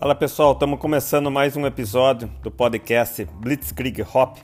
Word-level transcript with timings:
Fala 0.00 0.14
pessoal, 0.14 0.52
estamos 0.52 0.78
começando 0.78 1.28
mais 1.28 1.56
um 1.56 1.66
episódio 1.66 2.30
do 2.40 2.52
podcast 2.52 3.24
Blitzkrieg 3.40 4.00
Hop. 4.14 4.36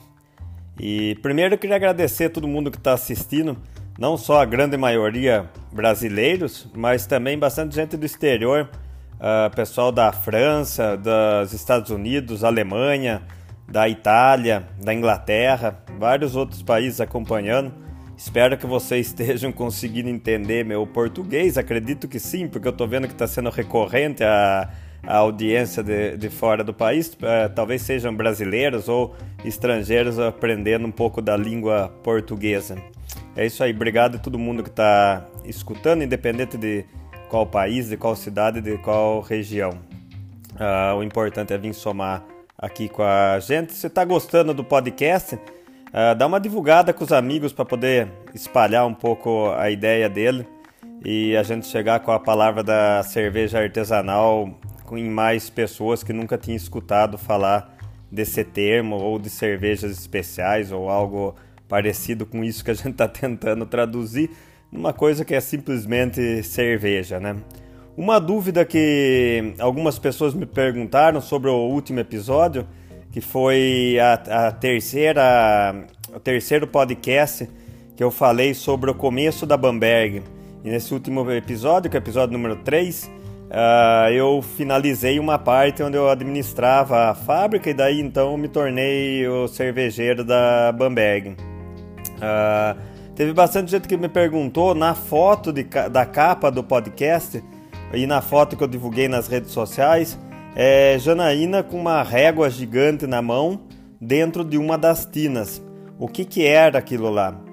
E 0.77 1.15
primeiro 1.21 1.53
eu 1.53 1.57
queria 1.57 1.77
agradecer 1.77 2.25
a 2.25 2.29
todo 2.29 2.45
mundo 2.45 2.69
que 2.69 2.77
está 2.77 2.91
assistindo, 2.91 3.55
não 3.97 4.17
só 4.17 4.41
a 4.41 4.45
grande 4.45 4.75
maioria 4.75 5.49
brasileiros, 5.71 6.67
mas 6.75 7.07
também 7.07 7.39
bastante 7.39 7.73
gente 7.73 7.95
do 7.95 8.05
exterior, 8.05 8.69
uh, 9.13 9.55
pessoal 9.55 9.93
da 9.93 10.11
França, 10.11 10.97
dos 10.97 11.53
Estados 11.53 11.89
Unidos, 11.89 12.43
Alemanha, 12.43 13.21
da 13.65 13.87
Itália, 13.87 14.67
da 14.83 14.93
Inglaterra, 14.93 15.81
vários 15.97 16.35
outros 16.35 16.61
países 16.61 16.99
acompanhando. 16.99 17.73
Espero 18.17 18.57
que 18.57 18.65
vocês 18.65 19.07
estejam 19.07 19.53
conseguindo 19.53 20.09
entender 20.09 20.65
meu 20.65 20.85
português. 20.85 21.57
Acredito 21.57 22.09
que 22.09 22.19
sim, 22.19 22.45
porque 22.45 22.67
eu 22.67 22.73
estou 22.73 22.89
vendo 22.89 23.07
que 23.07 23.13
está 23.13 23.25
sendo 23.25 23.49
recorrente 23.49 24.21
a 24.21 24.69
a 25.07 25.17
audiência 25.17 25.83
de, 25.83 26.17
de 26.17 26.29
fora 26.29 26.63
do 26.63 26.73
país, 26.73 27.15
é, 27.21 27.47
talvez 27.47 27.81
sejam 27.81 28.15
brasileiros 28.15 28.89
ou 28.89 29.15
estrangeiros 29.43 30.19
aprendendo 30.19 30.85
um 30.87 30.91
pouco 30.91 31.21
da 31.21 31.37
língua 31.37 31.89
portuguesa. 32.03 32.75
É 33.35 33.45
isso 33.45 33.63
aí, 33.63 33.71
obrigado 33.71 34.15
a 34.15 34.19
todo 34.19 34.39
mundo 34.39 34.63
que 34.63 34.69
está 34.69 35.25
escutando, 35.43 36.03
independente 36.03 36.57
de 36.57 36.85
qual 37.29 37.45
país, 37.45 37.89
de 37.89 37.97
qual 37.97 38.15
cidade, 38.15 38.61
de 38.61 38.77
qual 38.77 39.21
região. 39.21 39.71
Uh, 40.55 40.95
o 40.97 41.03
importante 41.03 41.53
é 41.53 41.57
vir 41.57 41.73
somar 41.73 42.23
aqui 42.57 42.87
com 42.87 43.03
a 43.03 43.39
gente. 43.39 43.73
Se 43.73 43.87
está 43.87 44.05
gostando 44.05 44.53
do 44.53 44.63
podcast, 44.63 45.35
uh, 45.35 46.15
dá 46.17 46.25
uma 46.25 46.39
divulgada 46.39 46.93
com 46.93 47.03
os 47.03 47.11
amigos 47.11 47.51
para 47.51 47.65
poder 47.65 48.07
espalhar 48.33 48.87
um 48.87 48.93
pouco 48.93 49.51
a 49.51 49.69
ideia 49.69 50.07
dele 50.07 50.47
e 51.03 51.35
a 51.35 51.43
gente 51.43 51.67
chegar 51.67 51.99
com 51.99 52.11
a 52.11 52.19
palavra 52.19 52.63
da 52.63 53.03
cerveja 53.03 53.59
artesanal 53.59 54.49
em 54.93 55.09
mais 55.09 55.49
pessoas 55.49 56.03
que 56.03 56.13
nunca 56.13 56.37
tinham 56.37 56.55
escutado 56.55 57.17
falar 57.17 57.75
desse 58.11 58.43
termo 58.43 58.97
ou 58.97 59.17
de 59.17 59.29
cervejas 59.29 59.91
especiais 59.91 60.71
ou 60.71 60.89
algo 60.89 61.35
parecido 61.67 62.25
com 62.25 62.43
isso 62.43 62.63
que 62.63 62.71
a 62.71 62.73
gente 62.75 62.91
está 62.91 63.07
tentando 63.07 63.65
traduzir 63.65 64.29
numa 64.71 64.93
coisa 64.93 65.23
que 65.23 65.33
é 65.33 65.39
simplesmente 65.39 66.43
cerveja, 66.43 67.19
né? 67.19 67.35
Uma 67.97 68.19
dúvida 68.19 68.65
que 68.65 69.53
algumas 69.57 69.97
pessoas 69.97 70.33
me 70.33 70.45
perguntaram 70.45 71.21
sobre 71.21 71.49
o 71.49 71.55
último 71.55 72.01
episódio, 72.01 72.67
que 73.09 73.21
foi 73.21 73.97
a, 73.99 74.47
a 74.47 74.51
terceira, 74.51 75.73
o 76.13 76.19
terceiro 76.19 76.67
podcast 76.67 77.49
que 77.95 78.03
eu 78.03 78.11
falei 78.11 78.53
sobre 78.53 78.91
o 78.91 78.93
começo 78.93 79.45
da 79.45 79.55
Bamberg. 79.55 80.21
E 80.63 80.69
nesse 80.69 80.93
último 80.93 81.31
episódio, 81.31 81.89
que 81.89 81.95
é 81.95 81.99
o 81.99 82.03
episódio 82.03 82.33
número 82.33 82.57
3, 82.57 83.09
uh, 83.49 84.09
eu 84.11 84.41
finalizei 84.41 85.19
uma 85.19 85.37
parte 85.37 85.83
onde 85.83 85.97
eu 85.97 86.09
administrava 86.09 87.09
a 87.09 87.15
fábrica 87.15 87.69
e 87.69 87.73
daí 87.73 87.99
então 87.99 88.37
me 88.37 88.47
tornei 88.47 89.27
o 89.27 89.47
cervejeiro 89.47 90.23
da 90.23 90.71
Bamberg. 90.71 91.35
Uh, 92.15 92.79
teve 93.15 93.33
bastante 93.33 93.71
gente 93.71 93.87
que 93.87 93.97
me 93.97 94.09
perguntou 94.09 94.73
na 94.73 94.93
foto 94.93 95.51
de, 95.51 95.63
da 95.63 96.05
capa 96.05 96.49
do 96.49 96.63
podcast 96.63 97.43
e 97.93 98.05
na 98.05 98.21
foto 98.21 98.57
que 98.57 98.63
eu 98.63 98.67
divulguei 98.67 99.07
nas 99.07 99.27
redes 99.27 99.51
sociais, 99.51 100.19
é 100.55 100.97
Janaína 100.99 101.63
com 101.63 101.79
uma 101.79 102.01
régua 102.03 102.49
gigante 102.49 103.05
na 103.05 103.21
mão 103.21 103.61
dentro 103.99 104.43
de 104.43 104.57
uma 104.57 104.77
das 104.77 105.05
tinas. 105.05 105.61
O 105.97 106.07
que, 106.07 106.25
que 106.25 106.45
era 106.45 106.77
aquilo 106.79 107.09
lá? 107.09 107.44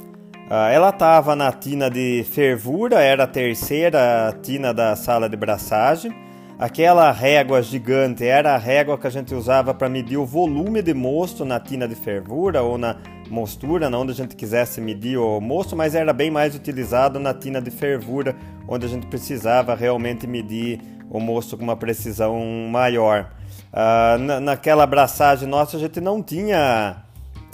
Ah, 0.55 0.69
ela 0.71 0.91
estava 0.91 1.35
na 1.35 1.51
tina 1.51 1.89
de 1.89 2.27
fervura, 2.31 3.01
era 3.01 3.25
a 3.25 3.27
terceira 3.27 4.37
tina 4.43 4.75
da 4.75 4.95
sala 4.95 5.27
de 5.27 5.35
braçagem. 5.35 6.15
Aquela 6.59 7.11
régua 7.11 7.63
gigante 7.63 8.27
era 8.27 8.55
a 8.55 8.59
régua 8.59 8.99
que 8.99 9.07
a 9.07 9.11
gente 9.11 9.35
usava 9.35 9.73
para 9.73 9.89
medir 9.89 10.19
o 10.19 10.27
volume 10.27 10.83
de 10.83 10.93
mosto 10.93 11.43
na 11.43 11.59
tina 11.59 11.89
de 11.89 11.95
fervura 11.95 12.61
ou 12.61 12.77
na 12.77 12.99
mostura, 13.31 13.89
onde 13.97 14.13
a 14.13 14.15
gente 14.15 14.37
quisesse 14.37 14.79
medir 14.79 15.17
o 15.17 15.41
mosto, 15.41 15.75
mas 15.75 15.95
era 15.95 16.13
bem 16.13 16.31
mais 16.31 16.55
utilizado 16.55 17.19
na 17.19 17.33
tina 17.33 17.59
de 17.59 17.71
fervura, 17.71 18.37
onde 18.69 18.85
a 18.85 18.89
gente 18.91 19.07
precisava 19.07 19.75
realmente 19.75 20.27
medir 20.27 20.83
o 21.09 21.19
mosto 21.19 21.57
com 21.57 21.65
uma 21.65 21.77
precisão 21.77 22.39
maior. 22.71 23.31
Uh, 23.73 24.19
na, 24.19 24.39
naquela 24.39 24.87
braçagem 24.87 25.49
nossa 25.49 25.79
a 25.79 25.81
gente 25.81 25.99
não 25.99 26.23
tinha 26.23 27.05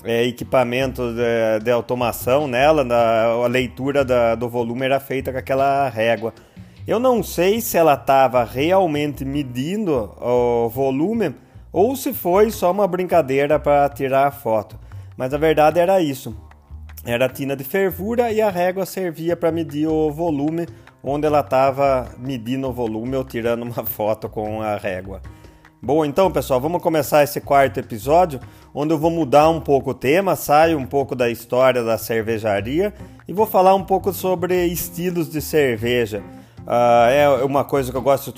é, 0.05 0.25
equipamento 0.25 1.13
de, 1.13 1.65
de, 1.65 1.71
automação 1.71 2.47
nela, 2.47 2.85
na, 2.85 3.25
a 3.25 3.47
leitura 3.47 4.05
da, 4.05 4.35
do 4.35 4.49
volume 4.49 4.85
era 4.85 5.01
feita 5.01 5.33
com 5.33 5.39
aquela 5.39 5.89
régua. 5.89 6.33
Eu 6.87 6.99
não 6.99 7.23
sei 7.23 7.61
se 7.61 7.77
ela 7.77 7.95
estava 7.95 8.45
realmente 8.45 9.25
medindo 9.25 10.15
o 10.21 10.69
volume 10.69 11.35
ou 11.73 11.95
se 11.95 12.13
foi 12.15 12.51
só 12.51 12.71
uma 12.71 12.87
brincadeira 12.87 13.59
para 13.59 13.89
tirar 13.91 14.27
a 14.27 14.31
foto. 14.31 14.79
Mas 15.17 15.35
a 15.35 15.39
verdade 15.39 15.79
era 15.79 16.01
isso. 16.01 16.35
Era 17.05 17.27
a 17.27 17.29
tina 17.29 17.55
de 17.55 17.65
fervura 17.65 18.33
e 18.33 18.41
a 18.41 18.51
régua 18.51 18.87
servia 18.87 19.37
para 19.37 19.53
medir 19.53 19.87
o 19.87 20.11
volume 20.11 20.67
onde 21.03 21.27
ela 21.27 21.41
estava 21.41 22.09
medindo 22.19 22.69
o 22.69 22.73
volume 22.73 23.17
ou 23.17 23.25
tirando 23.25 23.63
uma 23.63 23.85
foto 23.87 24.29
com 24.29 24.63
a 24.63 24.77
régua. 24.77 25.21
Bom, 25.81 26.05
então 26.05 26.29
pessoal, 26.29 26.61
vamos 26.61 26.83
começar 26.83 27.23
esse 27.23 27.41
quarto 27.41 27.79
episódio, 27.79 28.41
onde 28.75 28.93
eu 28.93 28.99
vou 28.99 29.13
mudar 29.13 29.49
um 29.49 29.61
pouco 29.61 29.91
o 29.93 29.95
tema, 29.95 30.35
saio 30.35 30.77
um 30.77 30.85
pouco 30.85 31.15
da 31.15 31.31
história 31.31 31.85
da 31.85 31.97
cervejaria 31.97 32.93
e 33.29 33.33
vou 33.33 33.47
falar 33.47 33.77
um 33.77 33.85
pouco 33.85 34.13
sobre 34.13 34.67
estilos 34.67 35.31
de 35.31 35.41
cerveja. 35.41 36.21
Uh, 36.67 37.09
é 37.11 37.45
uma 37.45 37.65
coisa 37.65 37.93
que 37.93 37.97
eu 37.97 38.03
gosto 38.03 38.35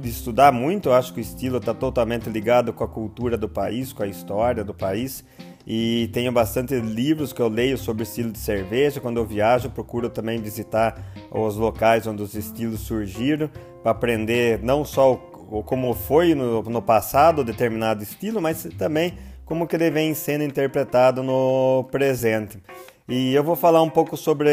de 0.00 0.08
estudar 0.08 0.52
muito, 0.52 0.88
eu 0.88 0.94
acho 0.94 1.12
que 1.12 1.18
o 1.18 1.20
estilo 1.20 1.56
está 1.56 1.74
totalmente 1.74 2.30
ligado 2.30 2.72
com 2.72 2.84
a 2.84 2.88
cultura 2.88 3.36
do 3.36 3.48
país, 3.48 3.92
com 3.92 4.04
a 4.04 4.06
história 4.06 4.62
do 4.62 4.72
país. 4.72 5.24
E 5.66 6.08
tenho 6.12 6.30
bastante 6.30 6.76
livros 6.76 7.32
que 7.32 7.42
eu 7.42 7.48
leio 7.48 7.76
sobre 7.76 8.04
estilo 8.04 8.30
de 8.30 8.38
cerveja. 8.38 9.00
Quando 9.00 9.16
eu 9.16 9.26
viajo, 9.26 9.68
procuro 9.68 10.08
também 10.08 10.40
visitar 10.40 10.96
os 11.28 11.56
locais 11.56 12.06
onde 12.06 12.22
os 12.22 12.36
estilos 12.36 12.82
surgiram 12.82 13.50
para 13.82 13.90
aprender 13.90 14.62
não 14.62 14.84
só 14.84 15.20
o 15.50 15.62
como 15.62 15.94
foi 15.94 16.34
no, 16.34 16.62
no 16.62 16.82
passado 16.82 17.44
determinado 17.44 18.02
estilo, 18.02 18.40
mas 18.40 18.68
também 18.78 19.14
como 19.44 19.66
que 19.66 19.76
ele 19.76 19.90
vem 19.90 20.12
sendo 20.14 20.44
interpretado 20.44 21.22
no 21.22 21.88
presente. 21.90 22.58
E 23.08 23.32
eu 23.34 23.44
vou 23.44 23.54
falar 23.54 23.82
um 23.82 23.90
pouco 23.90 24.16
sobre 24.16 24.50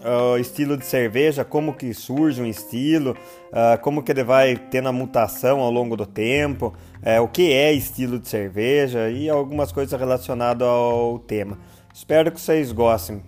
o 0.00 0.34
uh, 0.34 0.38
estilo 0.38 0.76
de 0.76 0.86
cerveja, 0.86 1.44
como 1.44 1.74
que 1.74 1.92
surge 1.92 2.40
um 2.40 2.46
estilo, 2.46 3.16
uh, 3.50 3.80
como 3.82 4.02
que 4.02 4.12
ele 4.12 4.22
vai 4.22 4.56
tendo 4.56 4.88
a 4.88 4.92
mutação 4.92 5.60
ao 5.60 5.70
longo 5.70 5.96
do 5.96 6.06
tempo, 6.06 6.72
uh, 7.02 7.22
o 7.22 7.28
que 7.28 7.52
é 7.52 7.72
estilo 7.72 8.18
de 8.18 8.28
cerveja 8.28 9.10
e 9.10 9.28
algumas 9.28 9.72
coisas 9.72 9.98
relacionadas 9.98 10.66
ao 10.66 11.18
tema. 11.18 11.58
Espero 11.92 12.30
que 12.30 12.40
vocês 12.40 12.70
gostem. 12.70 13.20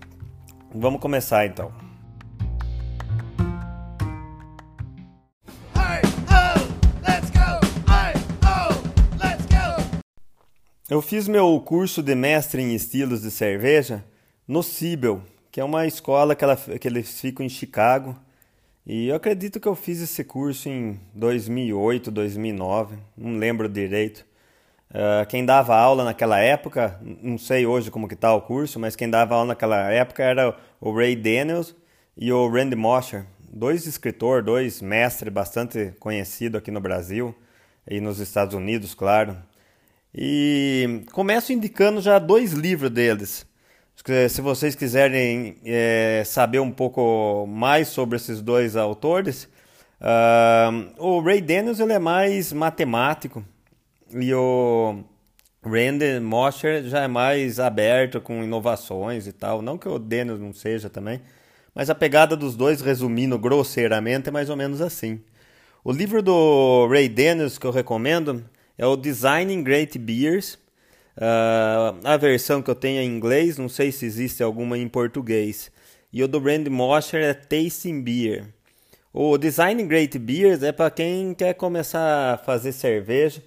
Vamos 0.72 1.00
começar 1.00 1.44
então. 1.44 1.89
Eu 10.90 11.00
fiz 11.00 11.28
meu 11.28 11.60
curso 11.60 12.02
de 12.02 12.16
mestre 12.16 12.60
em 12.60 12.74
estilos 12.74 13.22
de 13.22 13.30
cerveja 13.30 14.04
no 14.46 14.60
Cibel, 14.60 15.22
que 15.52 15.60
é 15.60 15.64
uma 15.64 15.86
escola 15.86 16.34
que, 16.34 16.42
ela, 16.42 16.56
que 16.56 16.88
eles 16.88 17.20
ficam 17.20 17.46
em 17.46 17.48
Chicago. 17.48 18.16
E 18.84 19.06
eu 19.06 19.14
acredito 19.14 19.60
que 19.60 19.68
eu 19.68 19.76
fiz 19.76 20.00
esse 20.00 20.24
curso 20.24 20.68
em 20.68 20.98
2008, 21.14 22.10
2009, 22.10 22.96
não 23.16 23.38
lembro 23.38 23.68
direito. 23.68 24.26
Uh, 24.90 25.24
quem 25.28 25.46
dava 25.46 25.76
aula 25.76 26.02
naquela 26.02 26.40
época, 26.40 27.00
não 27.22 27.38
sei 27.38 27.64
hoje 27.64 27.88
como 27.88 28.08
que 28.08 28.16
tá 28.16 28.34
o 28.34 28.42
curso, 28.42 28.80
mas 28.80 28.96
quem 28.96 29.08
dava 29.08 29.36
aula 29.36 29.46
naquela 29.46 29.92
época 29.92 30.24
era 30.24 30.56
o 30.80 30.92
Ray 30.92 31.14
Daniels 31.14 31.72
e 32.16 32.32
o 32.32 32.48
Randy 32.48 32.74
Mosher, 32.74 33.26
dois 33.48 33.86
escritores, 33.86 34.44
dois 34.44 34.82
mestres 34.82 35.32
bastante 35.32 35.94
conhecidos 36.00 36.58
aqui 36.58 36.72
no 36.72 36.80
Brasil 36.80 37.32
e 37.88 38.00
nos 38.00 38.18
Estados 38.18 38.56
Unidos, 38.56 38.92
claro. 38.92 39.36
E 40.14 41.02
começo 41.12 41.52
indicando 41.52 42.00
já 42.00 42.18
dois 42.18 42.52
livros 42.52 42.90
deles. 42.90 43.46
Se 44.28 44.40
vocês 44.40 44.74
quiserem 44.74 45.56
é, 45.64 46.22
saber 46.24 46.58
um 46.58 46.70
pouco 46.70 47.46
mais 47.46 47.88
sobre 47.88 48.16
esses 48.16 48.40
dois 48.40 48.74
autores, 48.74 49.44
uh, 50.00 50.92
o 50.98 51.20
Ray 51.20 51.40
Daniels 51.40 51.80
ele 51.80 51.92
é 51.92 51.98
mais 51.98 52.52
matemático 52.52 53.44
e 54.10 54.32
o 54.34 55.04
Randy 55.62 56.18
Mosher 56.18 56.82
já 56.84 57.02
é 57.02 57.08
mais 57.08 57.60
aberto 57.60 58.20
com 58.20 58.42
inovações 58.42 59.26
e 59.26 59.32
tal. 59.32 59.62
Não 59.62 59.78
que 59.78 59.88
o 59.88 59.98
Daniels 59.98 60.40
não 60.40 60.52
seja 60.52 60.88
também, 60.90 61.20
mas 61.74 61.88
a 61.88 61.94
pegada 61.94 62.36
dos 62.36 62.56
dois, 62.56 62.80
resumindo 62.80 63.38
grosseiramente, 63.38 64.28
é 64.28 64.32
mais 64.32 64.50
ou 64.50 64.56
menos 64.56 64.80
assim. 64.80 65.20
O 65.84 65.92
livro 65.92 66.22
do 66.22 66.88
Ray 66.90 67.08
Daniels 67.08 67.58
que 67.58 67.66
eu 67.66 67.70
recomendo 67.70 68.44
é 68.80 68.86
o 68.86 68.96
Designing 68.96 69.62
Great 69.62 69.98
Beers. 69.98 70.54
Uh, 71.14 72.00
a 72.02 72.16
versão 72.16 72.62
que 72.62 72.70
eu 72.70 72.74
tenho 72.74 72.98
é 72.98 73.02
em 73.02 73.14
inglês, 73.14 73.58
não 73.58 73.68
sei 73.68 73.92
se 73.92 74.06
existe 74.06 74.42
alguma 74.42 74.78
em 74.78 74.88
português. 74.88 75.70
E 76.10 76.22
o 76.22 76.26
do 76.26 76.40
Brand 76.40 76.66
Mosher 76.68 77.22
é 77.22 77.34
Tasting 77.34 78.00
Beer. 78.00 78.46
O 79.12 79.36
Design 79.36 79.82
Great 79.82 80.18
Beers 80.18 80.62
é 80.62 80.72
para 80.72 80.90
quem 80.90 81.34
quer 81.34 81.52
começar 81.52 82.32
a 82.32 82.38
fazer 82.38 82.72
cerveja, 82.72 83.42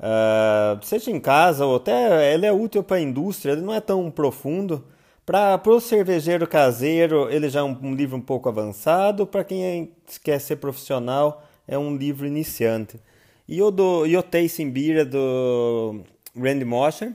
uh, 0.00 0.82
seja 0.82 1.10
em 1.10 1.20
casa 1.20 1.66
ou 1.66 1.76
até 1.76 2.32
ele 2.32 2.46
é 2.46 2.52
útil 2.52 2.82
para 2.82 2.96
a 2.96 3.00
indústria, 3.00 3.52
ele 3.52 3.60
não 3.60 3.74
é 3.74 3.82
tão 3.82 4.10
profundo. 4.10 4.86
Para 5.26 5.60
o 5.66 5.80
cervejeiro 5.80 6.46
caseiro, 6.46 7.28
ele 7.28 7.50
já 7.50 7.60
é 7.60 7.62
um, 7.62 7.76
um 7.82 7.94
livro 7.94 8.16
um 8.16 8.22
pouco 8.22 8.48
avançado. 8.48 9.26
Para 9.26 9.44
quem 9.44 9.62
é, 9.62 9.88
quer 10.24 10.40
ser 10.40 10.56
profissional, 10.56 11.44
é 11.66 11.76
um 11.76 11.94
livro 11.94 12.26
iniciante. 12.26 12.98
E 13.48 13.62
o, 13.62 13.70
do, 13.70 14.04
Tasting 14.30 14.70
Beer 14.70 15.06
do 15.06 16.02
Randy 16.36 16.66
Mosher 16.66 17.14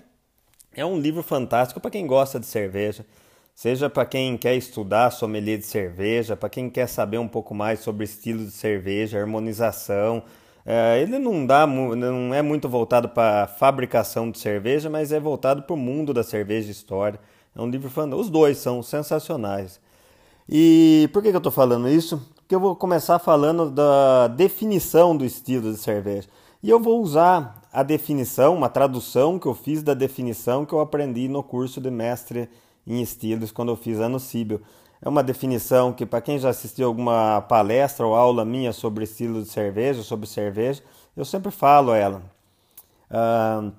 é 0.75 0.83
um 0.83 0.99
livro 0.99 1.21
fantástico 1.21 1.79
para 1.79 1.91
quem 1.91 2.07
gosta 2.07 2.39
de 2.39 2.47
cerveja. 2.47 3.05
Seja 3.53 3.87
para 3.87 4.03
quem 4.03 4.35
quer 4.35 4.55
estudar 4.55 5.11
sommelier 5.11 5.59
de 5.59 5.65
cerveja, 5.67 6.35
para 6.35 6.49
quem 6.49 6.71
quer 6.71 6.87
saber 6.87 7.19
um 7.19 7.27
pouco 7.27 7.53
mais 7.53 7.81
sobre 7.81 8.05
estilo 8.05 8.43
de 8.43 8.49
cerveja, 8.49 9.19
harmonização. 9.19 10.23
É, 10.65 10.99
ele 10.99 11.19
não, 11.19 11.45
dá, 11.45 11.67
não 11.67 12.33
é 12.33 12.41
muito 12.41 12.67
voltado 12.67 13.09
para 13.09 13.45
fabricação 13.45 14.31
de 14.31 14.39
cerveja, 14.39 14.89
mas 14.89 15.11
é 15.11 15.19
voltado 15.19 15.61
para 15.61 15.75
o 15.75 15.77
mundo 15.77 16.15
da 16.15 16.23
cerveja 16.23 16.69
e 16.69 16.71
história. 16.71 17.19
É 17.55 17.61
um 17.61 17.69
livro 17.69 17.91
fantástico. 17.91 18.21
Os 18.21 18.31
dois 18.31 18.57
são 18.57 18.81
sensacionais. 18.81 19.79
E 20.49 21.07
por 21.13 21.21
que, 21.21 21.29
que 21.29 21.35
eu 21.35 21.37
estou 21.37 21.51
falando 21.51 21.87
isso? 21.87 22.19
Porque 22.53 22.57
eu 22.63 22.67
vou 22.69 22.75
começar 22.75 23.17
falando 23.17 23.71
da 23.71 24.27
definição 24.27 25.17
do 25.17 25.25
estilo 25.25 25.71
de 25.71 25.79
cerveja. 25.79 26.29
E 26.61 26.69
eu 26.69 26.79
vou 26.79 27.01
usar 27.01 27.59
a 27.73 27.81
definição, 27.81 28.53
uma 28.53 28.69
tradução 28.69 29.39
que 29.39 29.47
eu 29.47 29.55
fiz 29.55 29.81
da 29.81 29.95
definição 29.95 30.63
que 30.63 30.71
eu 30.71 30.79
aprendi 30.79 31.27
no 31.27 31.41
curso 31.41 31.81
de 31.81 31.89
mestre 31.89 32.47
em 32.85 33.01
estilos 33.01 33.51
quando 33.51 33.69
eu 33.69 33.75
fiz 33.75 33.99
ano 33.99 34.19
Cíbio. 34.19 34.61
É 35.01 35.09
uma 35.09 35.23
definição 35.23 35.91
que, 35.91 36.05
para 36.05 36.21
quem 36.21 36.37
já 36.37 36.49
assistiu 36.49 36.85
alguma 36.85 37.41
palestra 37.41 38.05
ou 38.05 38.13
aula 38.13 38.45
minha 38.45 38.71
sobre 38.71 39.05
estilo 39.05 39.41
de 39.41 39.49
cerveja, 39.49 40.03
sobre 40.03 40.27
cerveja, 40.27 40.83
eu 41.17 41.25
sempre 41.25 41.49
falo 41.49 41.91
ela. 41.91 42.21
Uh, 43.09 43.71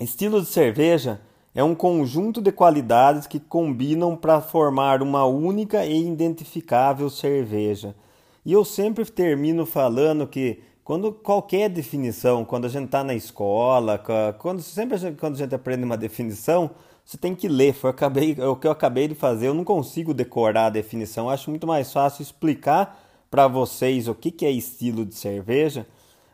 estilo 0.00 0.40
de 0.40 0.46
cerveja 0.46 1.20
é 1.54 1.62
um 1.62 1.74
conjunto 1.74 2.40
de 2.40 2.50
qualidades 2.50 3.26
que 3.26 3.38
combinam 3.38 4.16
para 4.16 4.40
formar 4.40 5.02
uma 5.02 5.26
única 5.26 5.84
e 5.84 6.08
identificável 6.08 7.10
cerveja. 7.10 7.94
E 8.44 8.52
eu 8.52 8.64
sempre 8.64 9.04
termino 9.06 9.64
falando 9.64 10.26
que 10.26 10.62
quando 10.84 11.12
qualquer 11.12 11.70
definição, 11.70 12.44
quando 12.44 12.66
a 12.66 12.68
gente 12.68 12.86
está 12.86 13.02
na 13.02 13.14
escola, 13.14 13.98
quando 14.38 14.60
sempre 14.60 14.96
a 14.96 14.98
gente, 14.98 15.18
quando 15.18 15.34
a 15.34 15.38
gente 15.38 15.54
aprende 15.54 15.82
uma 15.82 15.96
definição, 15.96 16.70
você 17.04 17.16
tem 17.16 17.34
que 17.34 17.48
ler. 17.48 17.72
Foi 17.72 17.90
acabei, 17.90 18.36
é 18.38 18.46
o 18.46 18.54
que 18.54 18.66
eu 18.66 18.70
acabei 18.70 19.08
de 19.08 19.14
fazer. 19.14 19.48
Eu 19.48 19.54
não 19.54 19.64
consigo 19.64 20.12
decorar 20.12 20.66
a 20.66 20.70
definição. 20.70 21.26
Eu 21.26 21.30
acho 21.30 21.48
muito 21.50 21.66
mais 21.66 21.92
fácil 21.92 22.22
explicar 22.22 23.00
para 23.30 23.48
vocês 23.48 24.08
o 24.08 24.14
que, 24.14 24.30
que 24.30 24.44
é 24.44 24.50
estilo 24.50 25.04
de 25.04 25.14
cerveja, 25.14 25.86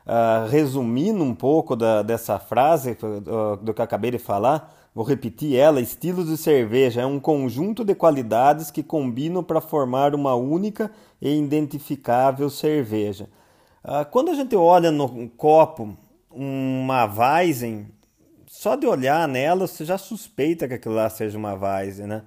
uh, 0.04 0.48
resumindo 0.48 1.22
um 1.22 1.34
pouco 1.34 1.76
da, 1.76 2.02
dessa 2.02 2.38
frase 2.38 2.96
uh, 3.02 3.56
do 3.56 3.72
que 3.72 3.80
eu 3.80 3.84
acabei 3.84 4.10
de 4.10 4.18
falar. 4.18 4.79
Vou 4.94 5.04
repetir 5.04 5.56
ela: 5.56 5.80
estilo 5.80 6.24
de 6.24 6.36
cerveja 6.36 7.02
é 7.02 7.06
um 7.06 7.20
conjunto 7.20 7.84
de 7.84 7.94
qualidades 7.94 8.70
que 8.70 8.82
combinam 8.82 9.42
para 9.42 9.60
formar 9.60 10.14
uma 10.14 10.34
única 10.34 10.90
e 11.20 11.30
identificável 11.30 12.50
cerveja. 12.50 13.28
Uh, 13.84 14.04
quando 14.10 14.30
a 14.30 14.34
gente 14.34 14.54
olha 14.56 14.90
no 14.90 15.28
copo 15.30 15.96
uma 16.30 17.04
Weizen, 17.04 17.88
só 18.46 18.76
de 18.76 18.86
olhar 18.86 19.26
nela 19.26 19.66
você 19.66 19.84
já 19.84 19.96
suspeita 19.96 20.68
que 20.68 20.74
aquilo 20.74 20.94
lá 20.94 21.08
seja 21.08 21.38
uma 21.38 21.54
Weizen, 21.54 22.06
né? 22.06 22.22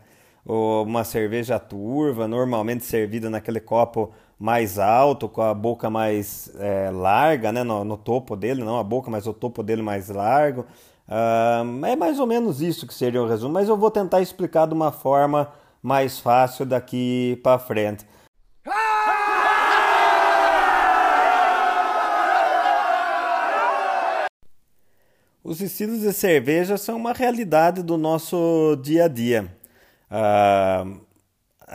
Ou 0.46 0.84
uma 0.84 1.04
cerveja 1.04 1.60
turva, 1.60 2.28
normalmente 2.28 2.84
servida 2.84 3.30
naquele 3.30 3.60
copo 3.60 4.12
mais 4.38 4.78
alto, 4.78 5.30
com 5.30 5.42
a 5.42 5.54
boca 5.54 5.90
mais 5.90 6.52
é, 6.60 6.90
larga, 6.92 7.52
né? 7.52 7.64
No, 7.64 7.84
no, 7.84 7.98
topo 7.98 8.36
dele, 8.36 8.64
não 8.64 8.78
a 8.78 8.84
boca, 8.84 9.10
mas 9.10 9.28
o 9.28 9.34
topo 9.34 9.64
dele 9.64 9.82
mais 9.82 10.10
largo. 10.10 10.66
Uh, 11.08 11.86
é 11.86 11.96
mais 11.96 12.20
ou 12.20 12.26
menos 12.26 12.62
isso 12.62 12.88
que 12.88 12.94
seria 12.94 13.22
o 13.22 13.28
resumo, 13.28 13.54
mas 13.54 13.68
eu 13.68 13.78
vou 13.78 13.92
tentar 13.92 14.22
explicar 14.22 14.68
de 14.68 14.74
uma 14.74 14.92
forma 14.92 15.52
mais 15.82 16.20
fácil 16.20 16.66
daqui 16.66 17.40
para 17.44 17.60
frente. 17.60 18.06
Os 25.44 25.60
estilos 25.60 26.00
de 26.00 26.14
cerveja 26.14 26.78
são 26.78 26.96
uma 26.96 27.12
realidade 27.12 27.84
do 27.84 27.98
nosso 27.98 28.78
dia 28.82 29.06
a 29.06 29.08
dia. 29.10 29.54
Uh, 30.10 31.02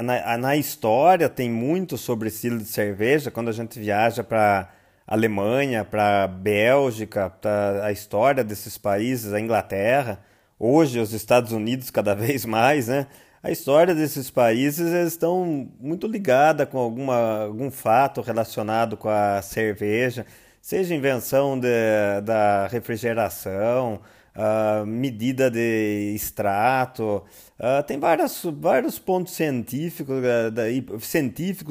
na, 0.02 0.38
na, 0.38 0.56
história 0.56 1.28
tem 1.28 1.50
muito 1.50 1.98
sobre 1.98 2.28
estilo 2.28 2.56
de 2.56 2.64
cerveja. 2.64 3.30
Quando 3.30 3.48
a 3.48 3.52
gente 3.52 3.78
viaja 3.78 4.24
para 4.24 4.70
Alemanha, 5.08 5.84
para 5.84 6.28
Bélgica, 6.28 7.30
para 7.30 7.86
a 7.86 7.90
história 7.90 8.44
desses 8.44 8.78
países, 8.78 9.32
a 9.32 9.40
Inglaterra, 9.40 10.20
hoje 10.58 11.00
os 11.00 11.12
Estados 11.12 11.50
Unidos 11.50 11.90
cada 11.90 12.14
vez 12.16 12.44
mais, 12.44 12.86
né? 12.88 13.06
A 13.42 13.50
história 13.50 13.94
desses 13.94 14.30
países 14.30 14.92
estão 14.92 15.68
muito 15.80 16.06
ligada 16.06 16.66
com 16.66 16.78
alguma, 16.78 17.44
algum 17.44 17.70
fato 17.70 18.20
relacionado 18.20 18.96
com 18.96 19.08
a 19.08 19.40
cerveja 19.42 20.26
seja 20.68 20.94
invenção 20.94 21.58
de, 21.58 22.20
da 22.24 22.66
refrigeração, 22.66 24.00
uh, 24.36 24.84
medida 24.86 25.50
de 25.50 26.12
extrato, 26.14 27.24
uh, 27.58 27.82
tem 27.86 27.98
vários, 27.98 28.44
vários 28.60 28.98
pontos 28.98 29.34
científicos, 29.34 30.16
uh, 30.18 30.50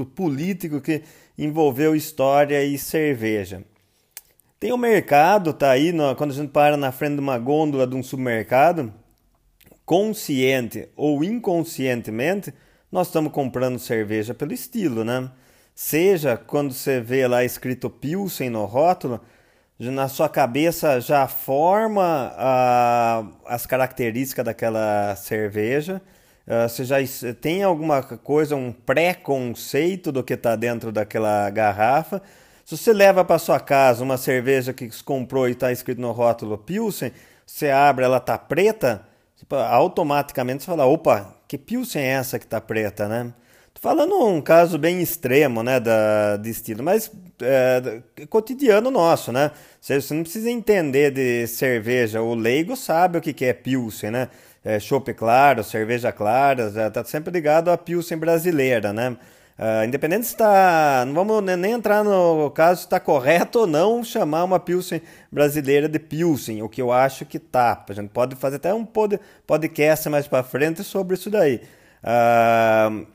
político 0.05 0.81
que 0.81 1.03
envolveu 1.37 1.95
história 1.95 2.63
e 2.63 2.77
cerveja. 2.77 3.63
Tem 4.59 4.71
o 4.71 4.77
mercado, 4.77 5.53
tá 5.53 5.69
aí, 5.69 5.93
quando 6.17 6.31
a 6.31 6.33
gente 6.33 6.49
para 6.49 6.75
na 6.75 6.91
frente 6.91 7.15
de 7.15 7.19
uma 7.19 7.37
gôndola 7.37 7.85
de 7.85 7.95
um 7.95 8.01
supermercado, 8.01 8.91
consciente 9.85 10.89
ou 10.95 11.23
inconscientemente, 11.23 12.53
nós 12.91 13.07
estamos 13.07 13.31
comprando 13.31 13.77
cerveja 13.77 14.33
pelo 14.33 14.53
estilo, 14.53 15.03
né? 15.03 15.29
Seja 15.75 16.35
quando 16.35 16.73
você 16.73 16.99
vê 16.99 17.27
lá 17.27 17.43
escrito 17.43 17.89
Pilsen 17.89 18.49
no 18.49 18.65
rótulo, 18.65 19.21
na 19.79 20.07
sua 20.07 20.27
cabeça 20.27 20.99
já 20.99 21.27
forma 21.27 22.33
uh, 22.33 23.33
as 23.45 23.65
características 23.67 24.43
daquela 24.43 25.15
cerveja. 25.15 26.01
Uh, 26.47 26.69
você 26.69 26.85
já 26.85 26.95
tem 27.41 27.61
alguma 27.61 28.01
coisa, 28.01 28.55
um 28.55 28.71
pré-conceito 28.71 30.11
do 30.11 30.23
que 30.23 30.33
está 30.33 30.55
dentro 30.55 30.91
daquela 30.93 31.49
garrafa. 31.49 32.21
Se 32.63 32.77
você 32.77 32.93
leva 32.93 33.25
para 33.25 33.37
sua 33.37 33.59
casa 33.59 34.03
uma 34.03 34.17
cerveja 34.17 34.71
que 34.71 34.89
comprou 35.03 35.47
e 35.47 35.51
está 35.51 35.71
escrito 35.71 35.99
no 35.99 36.11
rótulo 36.11 36.57
Pilsen, 36.57 37.11
você 37.45 37.69
abre, 37.69 38.05
ela 38.05 38.17
está 38.17 38.37
preta, 38.37 39.05
automaticamente 39.69 40.63
você 40.63 40.67
fala, 40.67 40.85
opa, 40.85 41.35
que 41.47 41.57
Pilsen 41.57 42.01
é 42.01 42.07
essa 42.07 42.39
que 42.39 42.45
está 42.45 42.59
preta, 42.59 43.07
né? 43.07 43.33
Falando 43.79 44.15
um 44.25 44.41
caso 44.41 44.77
bem 44.77 45.01
extremo, 45.01 45.61
né, 45.61 45.79
da, 45.79 46.35
de 46.37 46.49
estilo, 46.49 46.83
mas 46.83 47.11
é, 47.39 48.01
cotidiano 48.27 48.89
nosso, 48.89 49.31
né? 49.31 49.51
Você, 49.79 50.13
não 50.13 50.23
precisa 50.23 50.49
entender 50.49 51.11
de 51.11 51.45
cerveja. 51.45 52.21
O 52.21 52.33
leigo 52.33 52.75
sabe 52.75 53.19
o 53.19 53.21
que, 53.21 53.31
que 53.33 53.45
é 53.45 53.53
Pilsen, 53.53 54.11
né? 54.11 54.29
É, 54.63 54.79
claro, 55.13 55.63
cerveja 55.63 56.11
clara, 56.11 56.67
está 56.87 57.03
sempre 57.05 57.31
ligado 57.31 57.69
à 57.69 57.77
Pilsen 57.77 58.17
brasileira, 58.17 58.91
né? 58.91 59.17
Uh, 59.57 59.85
independente 59.85 60.27
se 60.27 60.33
está. 60.33 61.03
Não 61.07 61.15
vamos 61.15 61.43
nem 61.57 61.71
entrar 61.71 62.03
no 62.03 62.51
caso 62.51 62.81
se 62.81 62.85
está 62.85 62.99
correto 62.99 63.61
ou 63.61 63.67
não 63.67 64.03
chamar 64.03 64.43
uma 64.43 64.59
Pilsen 64.59 65.01
brasileira 65.31 65.89
de 65.89 65.97
Pilsen, 65.97 66.61
o 66.61 66.69
que 66.69 66.79
eu 66.79 66.91
acho 66.91 67.25
que 67.25 67.39
tá. 67.39 67.83
A 67.89 67.93
gente 67.93 68.09
pode 68.09 68.35
fazer 68.35 68.57
até 68.57 68.71
um 68.71 68.85
podcast 68.85 70.09
mais 70.09 70.27
para 70.27 70.43
frente 70.43 70.83
sobre 70.83 71.15
isso 71.15 71.31
daí. 71.31 71.61
Uh, 72.03 73.07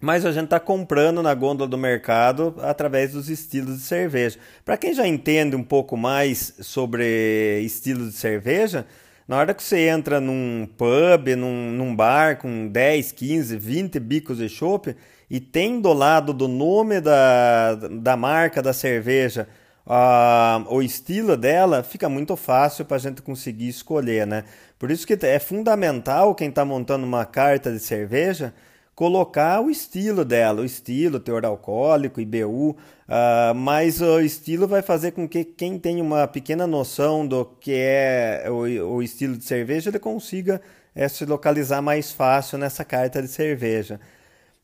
mas 0.00 0.24
a 0.24 0.30
gente 0.30 0.44
está 0.44 0.60
comprando 0.60 1.20
na 1.22 1.34
gôndola 1.34 1.68
do 1.68 1.78
mercado 1.78 2.54
através 2.60 3.12
dos 3.12 3.28
estilos 3.28 3.78
de 3.78 3.82
cerveja. 3.82 4.38
Para 4.64 4.76
quem 4.76 4.94
já 4.94 5.06
entende 5.06 5.56
um 5.56 5.64
pouco 5.64 5.96
mais 5.96 6.54
sobre 6.60 7.60
estilos 7.64 8.12
de 8.12 8.18
cerveja, 8.18 8.86
na 9.26 9.38
hora 9.38 9.54
que 9.54 9.62
você 9.62 9.88
entra 9.88 10.20
num 10.20 10.68
pub, 10.76 11.28
num, 11.36 11.70
num 11.72 11.96
bar 11.96 12.38
com 12.38 12.68
10, 12.68 13.12
15, 13.12 13.56
20 13.56 14.00
bicos 14.00 14.38
de 14.38 14.48
chopp 14.48 14.94
e 15.30 15.40
tem 15.40 15.80
do 15.80 15.92
lado 15.92 16.32
do 16.32 16.46
nome 16.46 17.00
da, 17.00 17.74
da 17.74 18.16
marca 18.16 18.60
da 18.60 18.72
cerveja 18.72 19.48
uh, 19.86 20.64
o 20.68 20.82
estilo 20.82 21.36
dela, 21.36 21.82
fica 21.82 22.08
muito 22.08 22.36
fácil 22.36 22.84
para 22.84 22.96
a 22.96 23.00
gente 23.00 23.22
conseguir 23.22 23.68
escolher, 23.68 24.26
né? 24.26 24.44
Por 24.78 24.90
isso 24.90 25.06
que 25.06 25.14
é 25.24 25.38
fundamental 25.38 26.34
quem 26.34 26.48
está 26.48 26.64
montando 26.64 27.06
uma 27.06 27.24
carta 27.24 27.72
de 27.72 27.78
cerveja 27.78 28.52
colocar 28.94 29.60
o 29.60 29.70
estilo 29.70 30.24
dela, 30.24 30.62
o 30.62 30.64
estilo, 30.64 31.18
teor 31.18 31.44
alcoólico, 31.44 32.20
IBU, 32.20 32.70
uh, 32.70 32.76
ah, 33.08 33.52
mas 33.54 34.00
o 34.00 34.20
estilo 34.20 34.68
vai 34.68 34.82
fazer 34.82 35.12
com 35.12 35.28
que 35.28 35.44
quem 35.44 35.78
tem 35.78 36.00
uma 36.00 36.28
pequena 36.28 36.66
noção 36.66 37.26
do 37.26 37.44
que 37.44 37.72
é 37.74 38.44
o, 38.48 38.96
o 38.96 39.02
estilo 39.02 39.36
de 39.36 39.44
cerveja, 39.44 39.90
ele 39.90 39.98
consiga 39.98 40.60
é, 40.94 41.08
se 41.08 41.24
localizar 41.24 41.82
mais 41.82 42.12
fácil 42.12 42.56
nessa 42.56 42.84
carta 42.84 43.20
de 43.20 43.28
cerveja. 43.28 44.00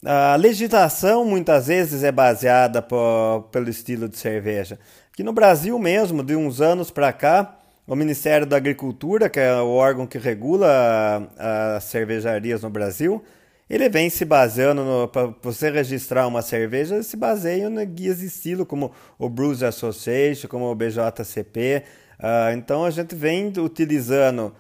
A 0.05 0.37
legislação 0.37 1.25
muitas 1.25 1.67
vezes 1.67 2.03
é 2.03 2.11
baseada 2.11 2.81
pelo 2.81 3.69
estilo 3.69 4.09
de 4.09 4.17
cerveja. 4.17 4.79
Aqui 5.13 5.23
no 5.23 5.33
Brasil 5.33 5.79
mesmo, 5.79 6.23
de 6.23 6.35
uns 6.35 6.61
anos 6.61 6.91
para 6.91 7.13
cá, 7.13 7.59
o 7.87 7.95
Ministério 7.95 8.47
da 8.47 8.57
Agricultura, 8.57 9.29
que 9.29 9.41
é 9.41 9.53
o 9.57 9.69
órgão 9.69 10.07
que 10.07 10.17
regula 10.17 11.29
as 11.77 11.85
cervejarias 11.85 12.63
no 12.63 12.71
Brasil, 12.71 13.23
ele 13.71 13.89
vem 13.89 14.11
se 14.11 14.25
baseando 14.25 15.09
para 15.13 15.33
você 15.41 15.71
registrar 15.71 16.27
uma 16.27 16.43
cerveja, 16.43 17.05
se 17.05 17.17
baseia 17.17 17.69
em 17.69 17.87
guias 17.87 18.19
de 18.19 18.27
estilo 18.27 18.67
como 18.67 18.91
o 19.17 19.29
Bruce 19.29 19.65
Association, 19.65 20.49
como 20.49 20.69
o 20.69 20.75
BJCP. 20.75 21.85
Uh, 21.85 22.19
ah, 22.19 22.53
então 22.53 22.85
a 22.85 22.91
gente 22.91 23.15
vem 23.15 23.53
utilizando 23.59 24.53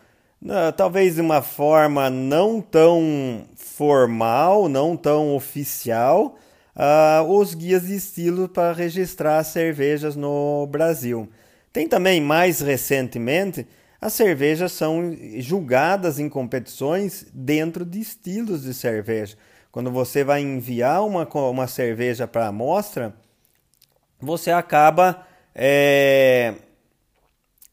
uh, 0.44 0.72
talvez 0.76 1.16
de 1.16 1.20
uma 1.20 1.42
forma 1.42 2.08
não 2.08 2.60
tão 2.60 3.46
formal, 3.56 4.68
não 4.68 4.96
tão 4.96 5.34
oficial, 5.34 6.38
uh, 6.76 7.28
os 7.28 7.52
guias 7.52 7.88
de 7.88 7.96
estilo 7.96 8.48
para 8.48 8.72
registrar 8.72 9.42
cervejas 9.42 10.14
no 10.14 10.68
Brasil. 10.68 11.28
Tem 11.72 11.88
também, 11.88 12.20
mais 12.20 12.60
recentemente, 12.60 13.66
as 14.00 14.14
cervejas 14.14 14.72
são 14.72 15.14
julgadas 15.38 16.18
em 16.18 16.28
competições 16.28 17.26
dentro 17.34 17.84
de 17.84 18.00
estilos 18.00 18.62
de 18.62 18.72
cerveja. 18.72 19.36
Quando 19.70 19.90
você 19.90 20.24
vai 20.24 20.40
enviar 20.40 21.04
uma, 21.04 21.28
uma 21.48 21.66
cerveja 21.66 22.26
para 22.26 22.46
amostra, 22.46 23.14
você 24.18 24.50
acaba 24.50 25.26
é, 25.54 26.54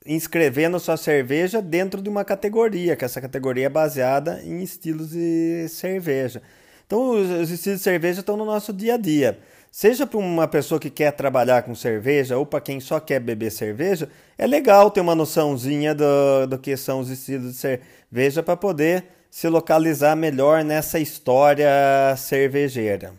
inscrevendo 0.05 0.79
sua 0.79 0.97
cerveja 0.97 1.61
dentro 1.61 2.01
de 2.01 2.09
uma 2.09 2.25
categoria, 2.25 2.95
que 2.95 3.05
essa 3.05 3.21
categoria 3.21 3.65
é 3.65 3.69
baseada 3.69 4.41
em 4.43 4.61
estilos 4.61 5.11
de 5.11 5.67
cerveja. 5.69 6.41
Então, 6.85 7.11
os 7.11 7.49
estilos 7.49 7.79
de 7.79 7.83
cerveja 7.83 8.19
estão 8.19 8.37
no 8.37 8.45
nosso 8.45 8.71
dia 8.71 8.93
a 8.93 8.97
dia. 8.97 9.39
Seja 9.71 10.07
para 10.07 10.17
uma 10.17 10.47
pessoa 10.47 10.79
que 10.79 10.89
quer 10.89 11.11
trabalhar 11.11 11.63
com 11.63 11.75
cerveja 11.75 12.37
ou 12.37 12.45
para 12.45 12.61
quem 12.61 12.79
só 12.79 12.99
quer 12.99 13.19
beber 13.19 13.51
cerveja, 13.51 14.09
é 14.37 14.47
legal 14.47 14.89
ter 14.89 15.01
uma 15.01 15.13
noçãozinha 15.13 15.93
do, 15.93 16.47
do 16.47 16.57
que 16.57 16.75
são 16.75 16.99
os 16.99 17.09
estilos 17.09 17.51
de 17.51 17.57
cerveja 17.57 18.41
para 18.41 18.57
poder 18.57 19.05
se 19.29 19.47
localizar 19.47 20.15
melhor 20.15 20.63
nessa 20.63 20.99
história 20.99 21.69
cervejeira. 22.17 23.13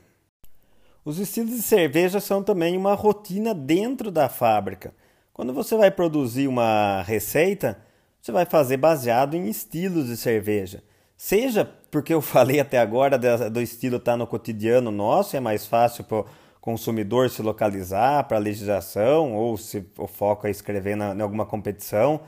Os 1.05 1.19
estilos 1.19 1.52
de 1.52 1.62
cerveja 1.62 2.21
são 2.21 2.43
também 2.43 2.76
uma 2.76 2.95
rotina 2.95 3.55
dentro 3.55 4.11
da 4.11 4.28
fábrica. 4.28 4.93
Quando 5.33 5.55
você 5.55 5.76
vai 5.76 5.90
produzir 5.90 6.49
uma 6.49 7.02
receita, 7.02 7.78
você 8.21 8.33
vai 8.33 8.45
fazer 8.45 8.76
baseado 8.76 9.35
em 9.35 9.49
estilos 9.49 10.07
de 10.09 10.17
cerveja. 10.17 10.83
Seja 11.18 11.68
porque 11.90 12.14
eu 12.14 12.22
falei 12.22 12.60
até 12.60 12.78
agora 12.78 13.18
do 13.50 13.60
estilo 13.60 13.96
estar 13.96 14.12
tá 14.12 14.16
no 14.16 14.26
cotidiano 14.26 14.92
nosso, 14.92 15.37
é 15.37 15.40
mais 15.40 15.66
fácil 15.66 16.04
para 16.04 16.20
o 16.20 16.26
consumidor 16.60 17.28
se 17.28 17.42
localizar 17.42 18.25
para 18.28 18.37
a 18.37 18.40
legislação, 18.40 19.34
ou 19.34 19.58
se 19.58 19.84
o 19.98 20.06
foco 20.06 20.46
é 20.46 20.50
escrever 20.50 20.96
na, 20.96 21.14
em 21.14 21.20
alguma 21.20 21.44
competição, 21.44 22.20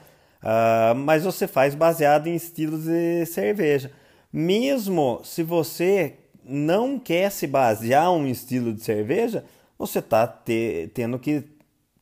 uh, 0.43 0.95
mas 0.95 1.25
você 1.25 1.47
faz 1.47 1.75
baseado 1.77 2.27
em 2.27 2.35
estilos 2.35 2.85
de 2.85 3.25
cerveja. 3.27 3.93
Mesmo 4.33 5.21
se 5.23 5.45
você 5.45 6.15
não 6.45 6.99
quer 6.99 7.31
se 7.31 7.47
basear 7.47 8.07
em 8.07 8.23
um 8.23 8.27
estilo 8.27 8.73
de 8.73 8.83
cerveja, 8.83 9.45
você 9.79 10.01
está 10.01 10.27
te, 10.27 10.91
tendo 10.95 11.19
que 11.19 11.45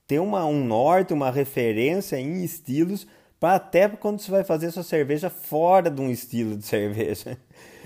ter 0.07 0.21
uma, 0.21 0.47
um 0.47 0.65
norte, 0.65 1.13
uma 1.13 1.31
referência 1.31 2.19
em 2.19 2.43
estilos 2.43 3.07
para 3.41 3.57
até 3.57 3.89
quando 3.89 4.21
você 4.21 4.31
vai 4.31 4.45
fazer 4.45 4.71
sua 4.71 4.83
cerveja 4.83 5.31
fora 5.31 5.91
de 5.91 6.01
um 6.01 6.11
estilo 6.11 6.57
de 6.57 6.65
cerveja. 6.67 7.39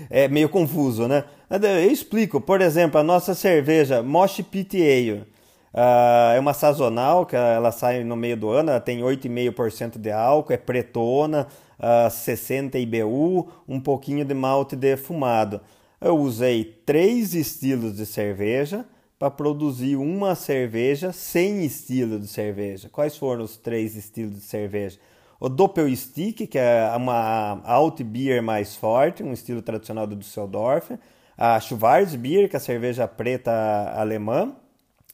É 0.09 0.27
meio 0.27 0.49
confuso, 0.49 1.07
né? 1.07 1.23
Eu 1.49 1.91
explico. 1.91 2.41
Por 2.41 2.61
exemplo, 2.61 2.99
a 2.99 3.03
nossa 3.03 3.35
cerveja 3.35 4.01
Mosh 4.01 4.41
Pit 4.41 4.77
Ale. 4.77 5.25
Uh, 5.73 6.35
é 6.35 6.39
uma 6.39 6.53
sazonal 6.53 7.25
que 7.25 7.35
ela 7.35 7.71
sai 7.71 8.03
no 8.03 8.15
meio 8.15 8.37
do 8.37 8.49
ano, 8.49 8.69
ela 8.69 8.79
tem 8.79 8.99
8,5% 8.99 9.97
de 9.97 10.11
álcool, 10.11 10.53
é 10.53 10.57
pretona, 10.57 11.47
uh, 11.79 12.11
60 12.11 12.77
IBU, 12.77 13.49
um 13.67 13.79
pouquinho 13.79 14.23
de 14.23 14.35
malte 14.35 14.75
defumado. 14.75 15.59
Eu 15.99 16.15
usei 16.19 16.63
três 16.85 17.33
estilos 17.33 17.95
de 17.95 18.05
cerveja 18.05 18.85
para 19.17 19.31
produzir 19.31 19.95
uma 19.95 20.35
cerveja 20.35 21.11
sem 21.11 21.65
estilo 21.65 22.19
de 22.19 22.27
cerveja. 22.27 22.87
Quais 22.89 23.17
foram 23.17 23.43
os 23.43 23.57
três 23.57 23.95
estilos 23.95 24.35
de 24.35 24.41
cerveja? 24.41 24.99
O 25.43 25.49
Doppelstick, 25.49 26.47
que 26.47 26.57
é 26.57 26.89
uma 26.95 27.61
Alt 27.65 28.01
Beer 28.01 28.41
mais 28.41 28.77
forte, 28.77 29.21
um 29.21 29.33
estilo 29.33 29.61
tradicional 29.61 30.07
do 30.07 30.15
Düsseldorf, 30.15 30.97
a 31.37 31.59
Schwarzbier, 31.59 32.47
que 32.47 32.55
é 32.55 32.57
a 32.57 32.61
cerveja 32.61 33.05
preta 33.09 33.51
alemã, 33.93 34.55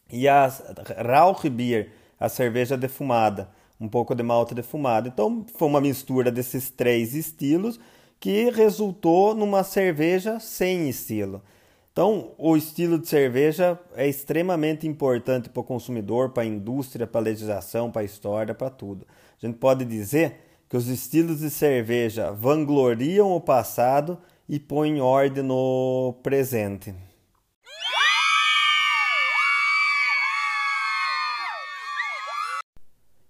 e 0.07 0.27
a 0.27 0.47
Rauchbier, 1.03 1.93
a 2.19 2.29
cerveja 2.29 2.77
defumada, 2.77 3.49
um 3.81 3.87
pouco 3.87 4.13
de 4.13 4.21
malte 4.21 4.53
defumado. 4.53 5.07
Então 5.07 5.43
foi 5.57 5.67
uma 5.67 5.81
mistura 5.81 6.31
desses 6.31 6.69
três 6.69 7.15
estilos 7.15 7.79
que 8.19 8.51
resultou 8.51 9.33
numa 9.33 9.63
cerveja 9.63 10.39
sem 10.39 10.87
estilo. 10.87 11.41
Então, 11.91 12.33
o 12.37 12.55
estilo 12.55 12.99
de 12.99 13.07
cerveja 13.07 13.79
é 13.95 14.07
extremamente 14.07 14.87
importante 14.87 15.49
para 15.49 15.59
o 15.59 15.63
consumidor, 15.63 16.29
para 16.29 16.43
a 16.43 16.45
indústria, 16.45 17.07
para 17.07 17.19
a 17.19 17.23
legislação, 17.23 17.89
para 17.89 18.03
a 18.03 18.05
história, 18.05 18.53
para 18.53 18.69
tudo. 18.69 19.07
A 19.41 19.45
gente 19.45 19.57
pode 19.57 19.85
dizer 19.85 20.63
que 20.67 20.75
os 20.75 20.87
estilos 20.87 21.39
de 21.39 21.49
cerveja 21.49 22.31
vangloriam 22.31 23.31
o 23.31 23.39
passado 23.39 24.19
e 24.47 24.59
põem 24.59 24.99
ordem 24.99 25.43
no 25.43 26.19
presente. 26.21 26.93